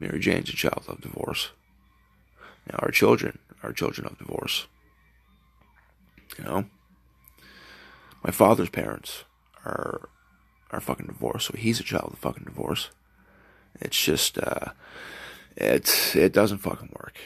[0.00, 1.50] Mary Jane's a child of divorce.
[2.66, 4.66] Now, our children are children of divorce.
[6.38, 6.64] You know?
[8.24, 9.24] My father's parents
[9.64, 10.08] are
[10.72, 12.90] are fucking divorced, so he's a child of fucking divorce.
[13.80, 14.66] It's just, uh,
[15.56, 17.16] it, it doesn't fucking work.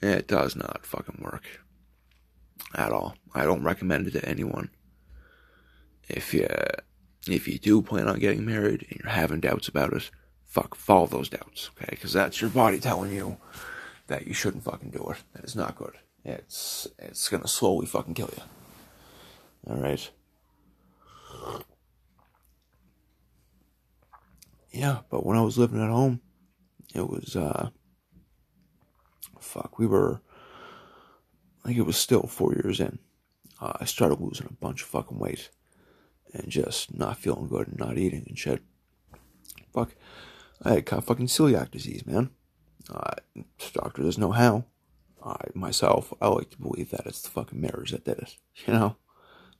[0.00, 1.44] It does not fucking work.
[2.74, 3.16] at all.
[3.34, 4.70] I don't recommend it to anyone.
[6.08, 6.46] If you
[7.28, 10.10] if you do plan on getting married and you're having doubts about it,
[10.52, 11.88] fuck, follow those doubts, okay?
[11.90, 13.38] Because that's your body telling you
[14.08, 15.22] that you shouldn't fucking do it.
[15.32, 15.94] That is not good.
[16.24, 18.42] It's it's gonna slowly fucking kill you.
[19.66, 20.10] All right.
[24.70, 26.20] Yeah, but when I was living at home,
[26.94, 27.70] it was uh,
[29.40, 29.78] fuck.
[29.78, 30.20] We were,
[31.64, 32.98] I think it was still four years in.
[33.60, 35.50] Uh, I started losing a bunch of fucking weight,
[36.34, 38.62] and just not feeling good and not eating and shit.
[39.72, 39.94] Fuck,
[40.62, 42.30] I had fucking celiac disease, man.
[42.90, 43.14] Uh,
[43.72, 44.64] doctor doesn't know how.
[45.24, 48.36] I myself, I like to believe that it's the fucking marriage that did it.
[48.66, 48.96] You know,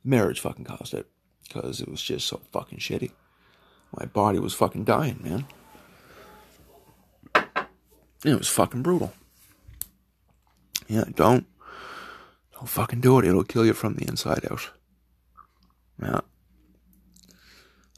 [0.04, 1.06] marriage fucking caused it
[1.46, 3.12] because it was just so fucking shitty.
[3.98, 5.46] My body was fucking dying, man.
[8.24, 9.12] It was fucking brutal.
[10.88, 11.46] Yeah, don't
[12.52, 13.24] don't fucking do it.
[13.24, 14.70] It'll kill you from the inside out.
[16.00, 16.20] Yeah.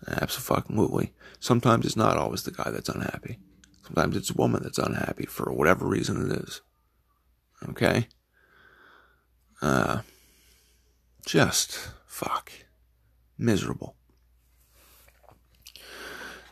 [0.07, 1.12] Absolutely.
[1.40, 3.38] Sometimes it's not always the guy that's unhappy.
[3.85, 6.61] Sometimes it's a woman that's unhappy for whatever reason it is.
[7.69, 8.09] Okay?
[9.62, 10.01] Uh,
[11.27, 12.53] just fuck.
[13.38, 13.97] Miserable.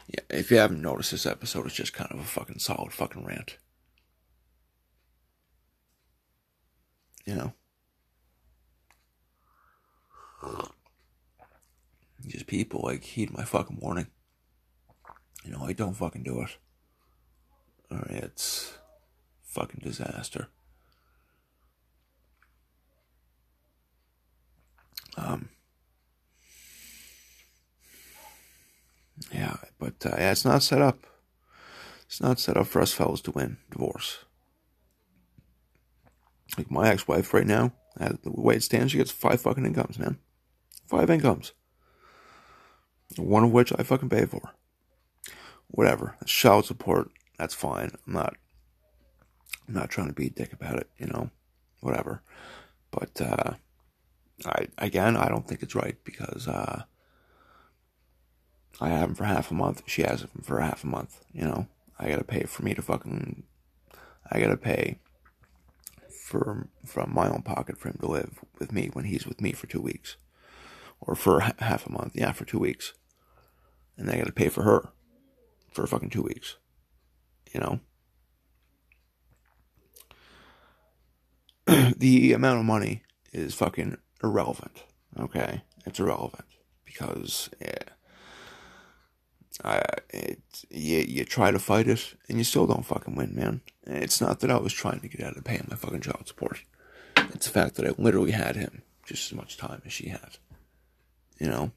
[0.08, 3.24] Yeah, if you haven't noticed, this episode is just kind of a fucking solid fucking
[3.24, 3.56] rant.
[7.24, 7.52] You know?
[12.26, 14.06] Just people like heed my fucking warning.
[15.44, 16.56] You know, I don't fucking do it.
[17.90, 18.74] Or it's
[19.42, 20.48] fucking disaster.
[25.16, 25.50] Um,
[29.32, 31.06] yeah, but uh, yeah, it's not set up.
[32.06, 34.24] It's not set up for us fellas to win divorce.
[36.56, 40.18] Like my ex-wife right now, the way it stands, she gets five fucking incomes, man.
[40.86, 41.52] Five incomes.
[43.16, 44.52] One of which I fucking pay for.
[45.68, 46.16] Whatever.
[46.26, 47.92] Child support, that's fine.
[48.06, 48.34] I'm not
[49.68, 51.30] I'm not trying to be a dick about it, you know.
[51.80, 52.22] Whatever.
[52.90, 53.54] But uh
[54.44, 56.84] I again I don't think it's right because uh
[58.80, 59.82] I have him for half a month.
[59.86, 61.20] She has him for half a month.
[61.32, 63.44] You know, I gotta pay for me to fucking.
[64.30, 64.98] I gotta pay
[66.10, 69.52] for from my own pocket for him to live with me when he's with me
[69.52, 70.16] for two weeks,
[71.00, 72.12] or for half a month.
[72.14, 72.94] Yeah, for two weeks,
[73.96, 74.90] and I gotta pay for her
[75.72, 76.56] for fucking two weeks.
[77.52, 77.80] You know.
[81.96, 83.02] the amount of money
[83.32, 84.84] is fucking irrelevant.
[85.18, 86.46] Okay, it's irrelevant
[86.84, 87.78] because yeah,
[89.64, 93.60] I, it, you, you try to fight it and you still don't fucking win, man.
[93.86, 96.62] it's not that I was trying to get out of paying my fucking child support.
[97.16, 100.38] It's the fact that I literally had him just as much time as she had.
[101.38, 101.72] You know?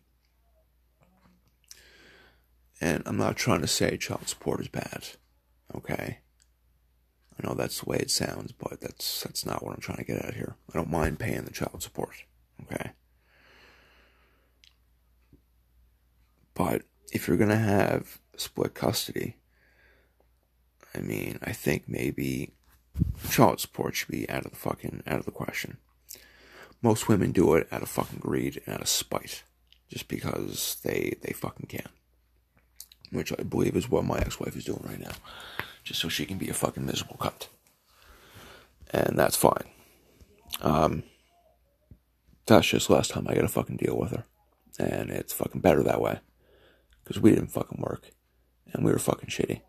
[2.82, 5.10] And I'm not trying to say child support is bad.
[5.74, 6.20] Okay?
[7.38, 10.04] I know that's the way it sounds, but that's that's not what I'm trying to
[10.06, 10.56] get at here.
[10.74, 12.24] I don't mind paying the child support.
[12.64, 12.92] Okay?
[16.54, 19.38] But if you're gonna have split custody,
[20.94, 22.54] I mean, I think maybe
[23.30, 25.78] child support should be out of the fucking out of the question.
[26.82, 29.44] Most women do it out of fucking greed and out of spite,
[29.90, 31.90] just because they they fucking can.
[33.16, 35.14] Which I believe is what my ex-wife is doing right now,
[35.84, 37.48] just so she can be a fucking miserable cunt.
[38.92, 39.66] And that's fine.
[40.62, 41.04] Um,
[42.46, 44.26] that's just last time I got to fucking deal with her,
[44.78, 46.20] and it's fucking better that way
[47.04, 48.10] because we didn't fucking work
[48.74, 49.62] and we were fucking shitty.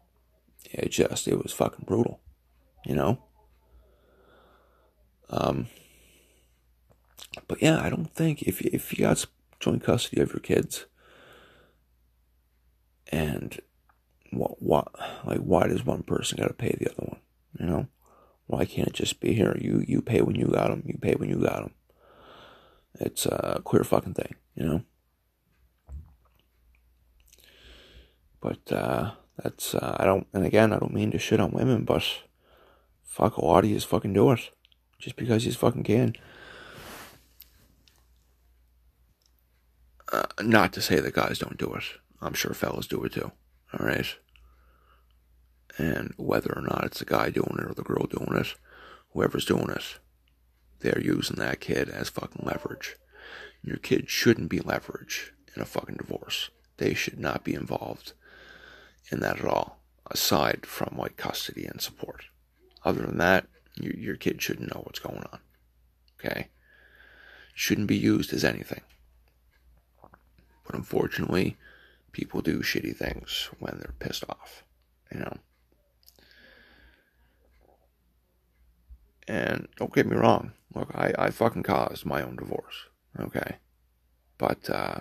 [0.72, 2.20] It just, it was fucking brutal,
[2.84, 3.22] you know?
[5.30, 5.68] Um,
[7.46, 9.26] but yeah, I don't think if, if you got
[9.60, 10.86] joint custody of your kids
[13.08, 13.60] and
[14.30, 14.88] what, what,
[15.24, 17.20] like, why does one person got to pay the other one?
[17.58, 17.86] You know?
[18.46, 19.56] Why can't it just be here?
[19.60, 21.70] You, you pay when you got them, you pay when you got them.
[22.98, 24.82] It's a clear fucking thing, you know?
[28.40, 30.26] But uh, that's uh, I don't.
[30.32, 32.04] And again, I don't mean to shit on women, but
[33.02, 34.50] fuck, a lot of you fucking do it
[34.98, 36.14] just because you fucking can.
[40.12, 41.82] Uh, not to say that guys don't do it.
[42.20, 43.32] I'm sure fellas do it too.
[43.72, 44.06] All right.
[45.78, 48.54] And whether or not it's the guy doing it or the girl doing it,
[49.12, 49.98] whoever's doing it,
[50.80, 52.96] they're using that kid as fucking leverage.
[53.62, 56.50] Your kid shouldn't be leverage in a fucking divorce.
[56.78, 58.12] They should not be involved
[59.10, 59.78] in that at all,
[60.10, 62.24] aside from like custody and support.
[62.84, 65.40] Other than that, you, your kid shouldn't know what's going on.
[66.18, 66.48] Okay?
[67.56, 68.82] shouldn't be used as anything.
[70.02, 71.56] But unfortunately,
[72.16, 74.64] people do shitty things when they're pissed off,
[75.12, 75.36] you know.
[79.28, 82.86] And don't get me wrong, look, I, I fucking caused my own divorce,
[83.20, 83.56] okay?
[84.38, 85.00] But, uh,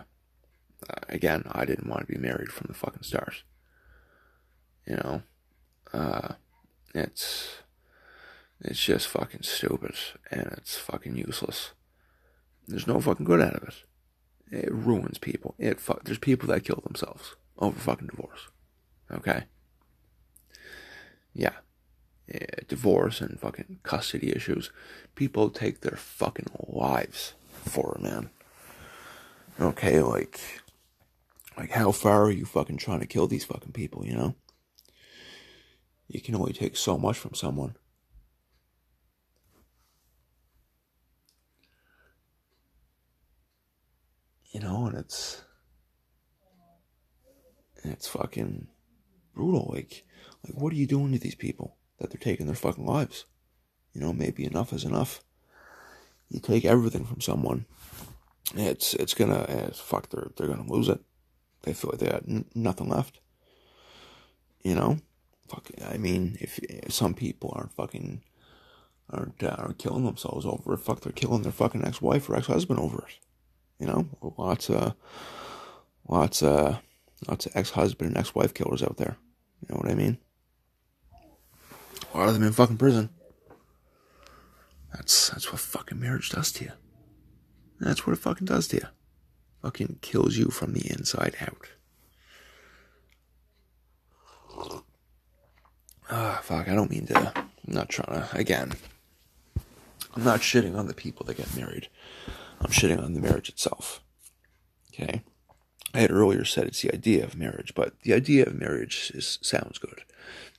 [1.07, 3.43] again, I didn't want to be married from the fucking stars,
[4.85, 5.21] You know,
[5.93, 6.33] uh,
[6.93, 7.59] it's,
[8.59, 9.95] it's just fucking stupid
[10.31, 11.71] and it's fucking useless.
[12.67, 13.75] There's no fucking good out of it.
[14.51, 15.55] It ruins people.
[15.57, 16.03] It fuck.
[16.03, 18.47] There's people that kill themselves over fucking divorce.
[19.11, 19.43] Okay.
[21.33, 21.53] Yeah.
[22.27, 22.45] yeah.
[22.67, 24.71] Divorce and fucking custody issues.
[25.15, 28.29] People take their fucking lives for it, man.
[29.59, 30.39] Okay, like,
[31.57, 34.05] like how far are you fucking trying to kill these fucking people?
[34.05, 34.35] You know.
[36.07, 37.75] You can only take so much from someone.
[44.55, 45.41] You know, and it's
[47.83, 48.67] it's fucking
[49.33, 49.69] brutal.
[49.73, 50.05] Like,
[50.45, 53.25] like what are you doing to these people that they're taking their fucking lives?
[53.91, 55.21] You know, maybe enough is enough.
[56.29, 57.65] You take everything from someone,
[58.55, 60.09] it's it's gonna it's, fuck.
[60.09, 61.01] They're they're gonna lose it.
[61.63, 63.19] They feel like they got n- nothing left.
[64.63, 64.99] You know,
[65.49, 65.69] fuck.
[65.85, 68.21] I mean, if, if some people aren't fucking
[69.09, 72.37] aren't uh, aren't killing themselves over it, fuck, they're killing their fucking ex wife or
[72.37, 73.19] ex husband over it.
[73.79, 74.07] You know,
[74.37, 74.93] lots of
[76.07, 76.79] lots of
[77.27, 79.17] lots of ex-husband and ex-wife killers out there.
[79.61, 80.17] You know what I mean?
[82.13, 83.09] A lot of them in fucking prison.
[84.93, 86.71] That's that's what fucking marriage does to you.
[87.79, 88.87] That's what it fucking does to you.
[89.61, 91.67] Fucking kills you from the inside out.
[96.09, 97.33] Ah, fuck, I don't mean to.
[97.35, 98.29] I'm not trying to.
[98.37, 98.73] Again,
[100.15, 101.89] I'm not shitting on the people that get married.
[102.61, 104.01] I'm shitting on the marriage itself.
[104.93, 105.23] Okay?
[105.93, 109.39] I had earlier said it's the idea of marriage, but the idea of marriage is,
[109.41, 110.03] sounds good.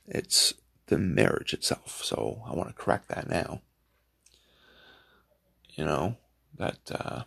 [0.07, 0.53] It's
[0.87, 2.01] the marriage itself.
[2.03, 3.61] So I want to correct that now.
[5.75, 6.17] You know,
[6.57, 7.23] that, uh,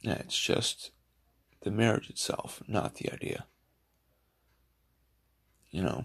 [0.00, 0.90] yeah, it's just
[1.62, 3.46] the marriage itself, not the idea.
[5.70, 6.04] You know?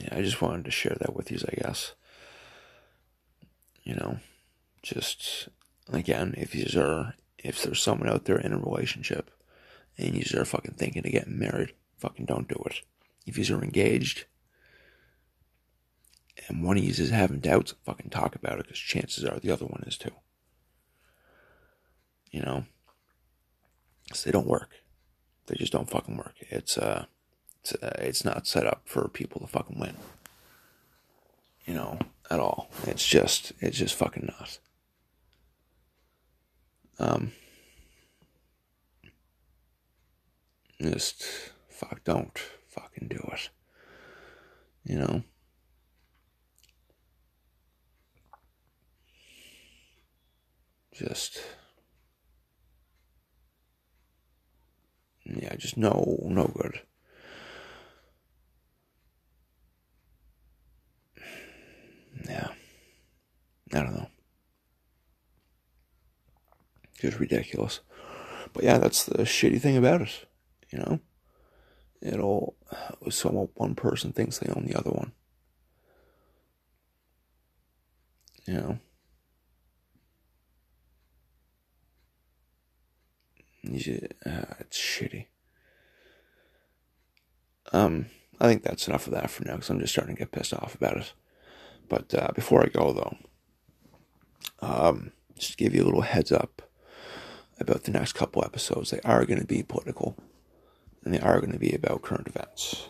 [0.00, 1.92] Yeah, I just wanted to share that with you, I guess
[3.90, 4.18] you know,
[4.82, 5.48] just
[5.92, 9.30] again, if you are if there's someone out there in a relationship
[9.96, 12.82] and you are fucking thinking of getting married, fucking don't do it.
[13.26, 14.26] If you are engaged
[16.48, 19.50] and one of you is having doubts, fucking talk about it because chances are the
[19.50, 20.12] other one is too.
[22.30, 22.64] You know,
[24.24, 24.70] they don't work.
[25.46, 26.34] They just don't fucking work.
[26.38, 27.06] It's uh,
[27.82, 29.96] uh, it's not set up for people to fucking win.
[31.66, 31.98] You know,
[32.30, 32.70] at all.
[32.86, 34.58] It's just, it's just fucking not.
[36.98, 37.32] Um,
[40.80, 41.24] just
[41.68, 42.38] fuck, don't
[42.68, 43.50] fucking do it.
[44.84, 45.22] You know?
[50.92, 51.40] Just,
[55.24, 56.80] yeah, just no, no good.
[62.28, 62.48] yeah,
[63.72, 64.08] I don't know.
[67.00, 67.80] Just ridiculous.
[68.52, 70.26] But yeah, that's the shitty thing about it.
[70.70, 71.00] You know,
[72.02, 72.56] it'll
[73.10, 75.12] somewhat one person thinks they own the other one.
[78.46, 78.78] You know.
[84.26, 85.26] Uh, it's shitty.
[87.72, 88.06] Um,
[88.40, 90.54] I think that's enough of that for now because I'm just starting to get pissed
[90.54, 91.12] off about it.
[91.88, 93.16] But uh, before I go, though,
[94.60, 96.62] um, just give you a little heads up
[97.58, 98.90] about the next couple episodes.
[98.90, 100.16] They are going to be political,
[101.04, 102.88] and they are going to be about current events.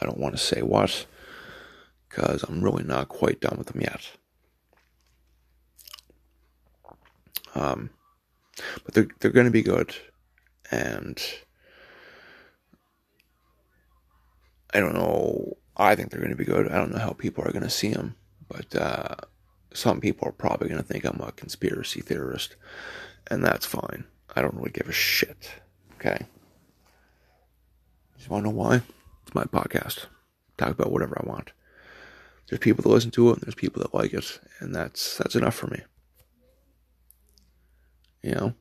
[0.00, 1.06] I don't want to say what,
[2.08, 4.10] because I'm really not quite done with them yet.
[7.54, 7.90] Um,
[8.84, 9.94] but they're they're going to be good,
[10.70, 11.18] and
[14.72, 15.56] I don't know.
[15.76, 16.68] I think they're going to be good.
[16.68, 18.16] I don't know how people are going to see them.
[18.48, 19.16] But uh,
[19.76, 22.56] some people are probably going to think I'm a conspiracy theorist,
[23.28, 24.04] and that's fine.
[24.34, 25.50] I don't really give a shit.
[25.94, 26.26] Okay.
[28.18, 28.82] You want to know why?
[29.22, 30.06] It's my podcast.
[30.56, 31.52] Talk about whatever I want.
[32.48, 35.36] There's people that listen to it, and there's people that like it, and that's that's
[35.36, 35.80] enough for me.
[38.22, 38.54] You know,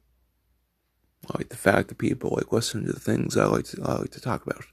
[1.28, 4.00] I like the fact that people like listen to the things I like to I
[4.00, 4.66] like to talk about.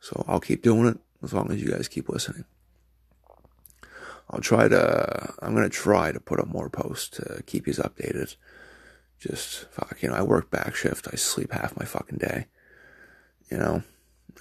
[0.00, 2.44] So I'll keep doing it as long as you guys keep listening.
[4.30, 5.34] I'll try to.
[5.40, 8.36] I'm gonna try to put up more posts to keep you updated.
[9.18, 10.14] Just fuck, you know.
[10.14, 11.08] I work back shift.
[11.12, 12.46] I sleep half my fucking day.
[13.50, 13.82] You know,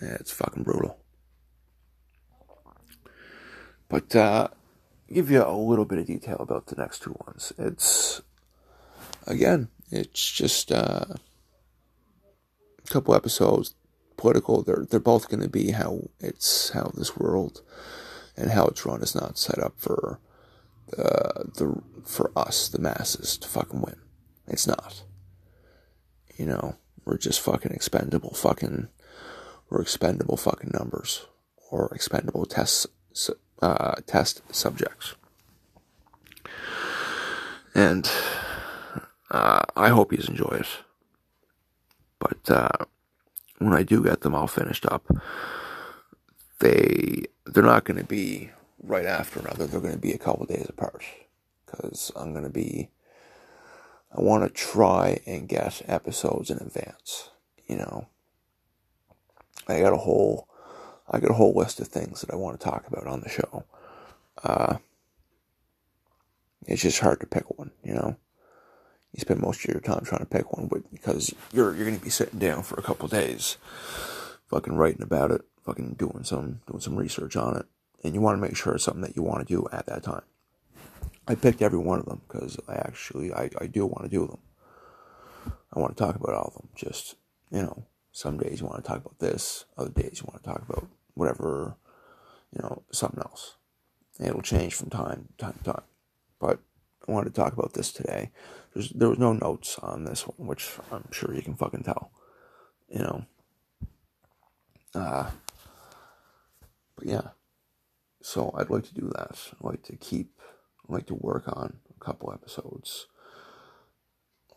[0.02, 0.98] yeah, it's fucking brutal.
[3.88, 4.48] But uh,
[5.12, 7.54] give you a little bit of detail about the next two ones.
[7.58, 8.22] It's
[9.28, 11.06] again, it's just uh,
[12.84, 13.76] a couple episodes
[14.18, 14.64] political.
[14.64, 17.62] They're they're both going to be how it's how this world
[18.38, 20.20] and how it's run is not set up for
[20.98, 23.96] uh, the for us the masses to fucking win.
[24.48, 25.04] It's not.
[26.38, 26.76] You know,
[27.06, 28.90] we're just fucking expendable fucking
[29.70, 31.26] we're expendable fucking numbers
[31.72, 32.88] or expendable test
[33.62, 35.16] uh, test subjects.
[37.74, 38.10] And
[39.32, 40.68] uh, I hope you enjoy it.
[42.20, 42.86] But uh,
[43.60, 45.06] when I do get them all finished up,
[46.60, 48.52] they they're not going to be
[48.82, 49.68] right after another.
[49.68, 51.04] They're going to be a couple days apart
[51.66, 52.90] because I'm going to be.
[54.18, 57.30] I want to try and get episodes in advance.
[57.68, 58.08] You know,
[59.68, 60.48] I got a whole,
[61.10, 63.30] I got a whole list of things that I want to talk about on the
[63.30, 63.66] show.
[64.42, 64.78] Uh,
[66.66, 67.72] it's just hard to pick one.
[67.84, 68.16] You know,
[69.12, 71.98] you spend most of your time trying to pick one, but because you're you're going
[71.98, 73.58] to be sitting down for a couple days,
[74.48, 77.66] fucking writing about it fucking doing some doing some research on it,
[78.04, 80.04] and you want to make sure it's something that you want to do at that
[80.04, 80.24] time.
[81.28, 84.28] I picked every one of them because I actually I, I do want to do
[84.28, 85.54] them.
[85.74, 86.70] I want to talk about all of them.
[86.76, 87.16] Just
[87.52, 90.50] you know, some days you want to talk about this, other days you want to
[90.50, 91.76] talk about whatever,
[92.56, 93.56] you know, something else.
[94.20, 95.84] It'll change from time to time to time.
[96.40, 96.60] But
[97.08, 98.32] I wanted to talk about this today.
[98.74, 102.12] There's there was no notes on this one, which I'm sure you can fucking tell.
[102.88, 103.26] You know.
[104.94, 105.32] Uh
[106.96, 107.30] but yeah,
[108.22, 109.38] so I'd like to do that.
[109.54, 110.40] I'd like to keep,
[110.84, 113.08] I'd like to work on a couple episodes.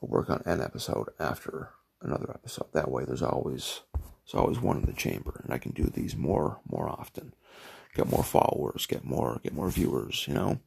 [0.03, 1.71] I'll work on an episode after
[2.01, 2.67] another episode.
[2.73, 6.17] That way, there's always there's always one in the chamber, and I can do these
[6.17, 7.35] more more often.
[7.95, 10.61] Get more followers, get more get more viewers, you know,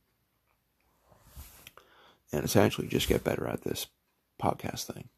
[2.32, 3.88] and essentially just get better at this
[4.42, 5.10] podcast thing.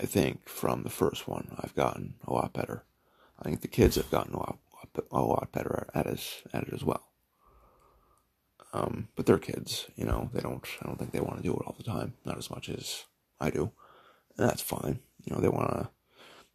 [0.00, 2.84] I think from the first one, I've gotten a lot better.
[3.40, 4.58] I think the kids have gotten a lot,
[5.12, 7.04] a lot better at it, at it as well.
[8.72, 10.30] Um, but they're kids, you know.
[10.32, 10.64] They don't.
[10.82, 12.14] I don't think they want to do it all the time.
[12.24, 13.04] Not as much as
[13.40, 13.72] I do,
[14.36, 15.00] and that's fine.
[15.24, 15.88] You know, they want to.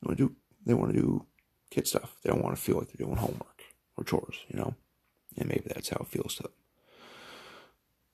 [0.03, 0.35] Want to do.
[0.65, 1.25] They want to do
[1.71, 2.15] kid stuff.
[2.21, 3.63] They don't want to feel like they're doing homework
[3.97, 4.35] or chores.
[4.47, 4.75] You know,
[5.37, 6.51] and maybe that's how it feels to them.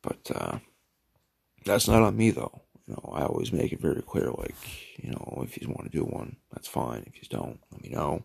[0.01, 0.59] But uh,
[1.65, 2.61] that's not on me, though.
[2.87, 4.31] You know, I always make it very clear.
[4.31, 4.55] Like,
[4.97, 7.03] you know, if you want to do one, that's fine.
[7.05, 8.23] If you don't, let me know.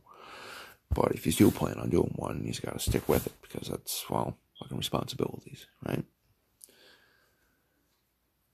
[0.93, 3.69] But if you do plan on doing one, he's got to stick with it because
[3.69, 6.05] that's, well, fucking responsibilities, right?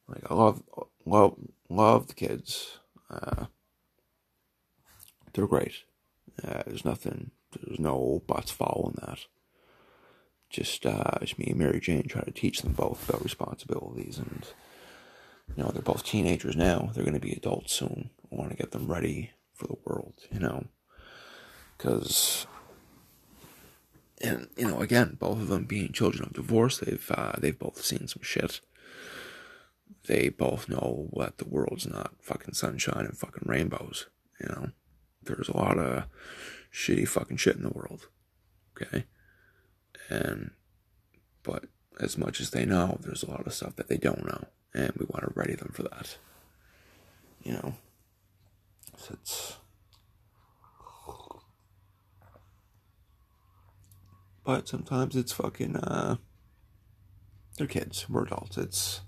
[0.08, 0.62] Like, I love,
[1.04, 1.36] love,
[1.68, 2.78] love the kids.
[3.10, 3.46] Uh,
[5.32, 5.74] they're great.
[6.42, 9.26] Uh, there's nothing, there's no buts following that.
[10.48, 14.48] Just, uh, just me and Mary Jane trying to teach them both about responsibilities and,
[15.54, 16.90] you know, they're both teenagers now.
[16.92, 18.10] They're going to be adults soon.
[18.32, 20.64] I want to get them ready for the world, you know
[21.80, 22.46] because
[24.20, 27.82] and you know again both of them being children of divorce they've uh, they've both
[27.82, 28.60] seen some shit.
[30.06, 34.06] They both know that the world's not fucking sunshine and fucking rainbows
[34.40, 34.70] you know?
[35.22, 36.04] There's a lot of
[36.72, 38.08] shitty fucking shit in the world
[38.76, 39.04] okay?
[40.08, 40.50] And
[41.42, 41.64] but
[42.00, 44.92] as much as they know there's a lot of stuff that they don't know and
[44.96, 46.16] we want to ready them for that
[47.42, 47.74] you know?
[48.96, 49.56] So it's
[54.50, 56.16] But sometimes it's fucking, uh,
[57.56, 58.10] they're kids.
[58.10, 58.58] We're adults.
[58.58, 59.02] It's,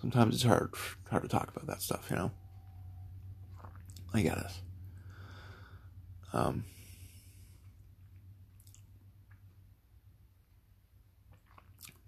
[0.00, 0.72] sometimes it's hard,
[1.10, 2.30] hard to talk about that stuff, you know?
[4.14, 4.52] I get it.
[6.32, 6.64] Um,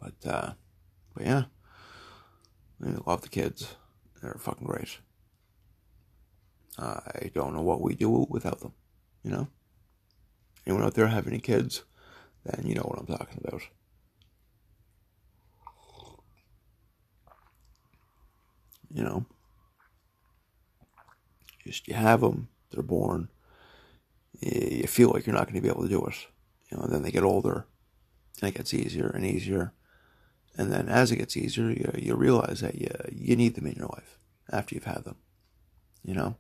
[0.00, 0.52] but, uh,
[1.12, 1.42] but yeah,
[2.82, 3.76] I love the kids.
[4.22, 4.96] They're fucking great.
[6.78, 8.72] I don't know what we do without them,
[9.22, 9.48] you know?
[10.66, 11.82] Anyone out there have any kids?
[12.47, 13.62] Then you know what I'm talking about.
[18.92, 19.26] You know,
[21.64, 23.28] just you have them, they're born,
[24.40, 26.26] you feel like you're not going to be able to do it.
[26.70, 27.66] You know, and then they get older,
[28.40, 29.72] and it gets easier and easier.
[30.57, 33.74] And then as it gets easier, you, you realize that you, you need them in
[33.74, 34.18] your life
[34.51, 35.16] after you've had them.
[36.03, 36.36] You know,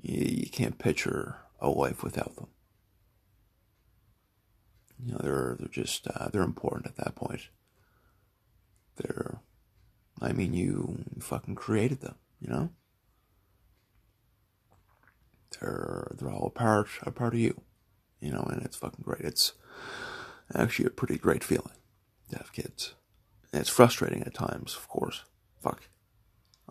[0.00, 2.48] you, you can't picture a life without them
[5.04, 7.48] You know, they're they're just uh, they're important at that point.
[8.96, 9.40] They're,
[10.20, 12.16] I mean, you fucking created them.
[12.40, 12.70] You know,
[15.58, 17.62] they're they're all a part a part of you.
[18.20, 19.22] You know, and it's fucking great.
[19.22, 19.54] It's
[20.54, 21.76] actually a pretty great feeling
[22.30, 22.94] to have kids.
[23.52, 25.24] And it's frustrating at times, of course.
[25.62, 25.88] Fuck.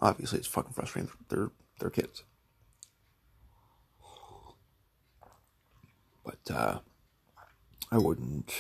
[0.02, 1.12] Obviously, it's fucking frustrating.
[1.30, 2.24] They're they're kids.
[6.24, 6.80] But uh,
[7.92, 8.54] I wouldn't.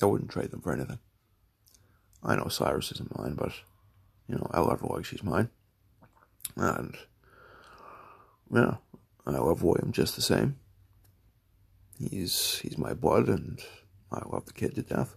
[0.00, 0.98] I wouldn't trade them for anything.
[2.22, 3.52] I know Cyrus isn't mine, but
[4.28, 5.50] you know I love her like she's mine,
[6.56, 6.96] and
[8.52, 8.76] yeah,
[9.26, 10.58] I love William just the same.
[11.98, 13.60] He's he's my blood, and
[14.10, 15.16] I love the kid to death.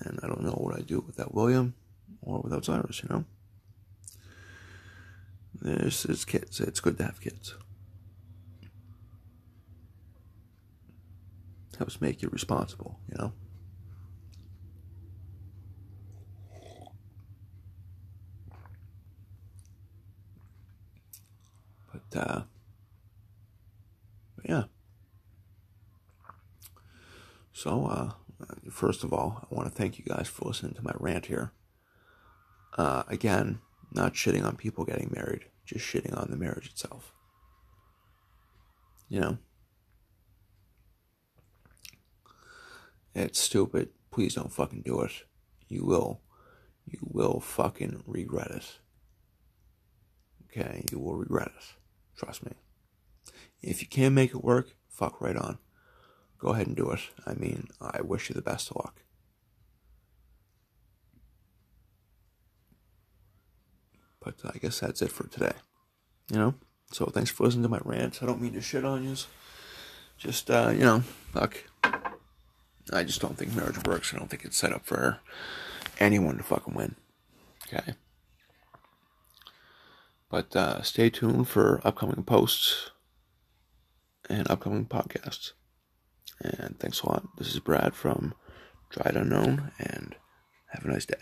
[0.00, 1.74] And I don't know what I'd do without William
[2.22, 3.24] or without Cyrus, you know.
[5.60, 6.60] This is kids.
[6.60, 7.54] It's good to have kids.
[11.78, 13.32] Helps make you responsible, you know.
[21.92, 22.42] But uh,
[24.36, 24.64] but yeah.
[27.52, 28.12] So, uh,
[28.70, 31.52] first of all, I want to thank you guys for listening to my rant here.
[32.76, 33.60] Uh, again,
[33.92, 37.12] not shitting on people getting married, just shitting on the marriage itself.
[39.08, 39.38] You know?
[43.14, 43.90] It's stupid.
[44.10, 45.12] Please don't fucking do it.
[45.68, 46.20] You will.
[46.86, 48.78] You will fucking regret it.
[50.46, 50.84] Okay?
[50.90, 51.64] You will regret it.
[52.16, 52.52] Trust me.
[53.62, 55.58] If you can't make it work, fuck right on.
[56.38, 57.00] Go ahead and do it.
[57.26, 59.02] I mean, I wish you the best of luck.
[64.20, 65.52] But I guess that's it for today.
[66.30, 66.54] You know?
[66.92, 68.22] So thanks for listening to my rant.
[68.22, 69.16] I don't mean to shit on you.
[70.16, 71.00] Just, uh, you know,
[71.32, 71.64] fuck.
[72.92, 74.12] I just don't think marriage works.
[74.12, 75.20] I don't think it's set up for
[75.98, 76.94] anyone to fucking win.
[77.66, 77.94] Okay?
[80.30, 82.90] But uh, stay tuned for upcoming posts
[84.28, 85.52] and upcoming podcasts.
[86.40, 87.24] And thanks a lot.
[87.36, 88.34] This is Brad from
[88.90, 90.14] Tried Unknown, and
[90.68, 91.16] have a nice day.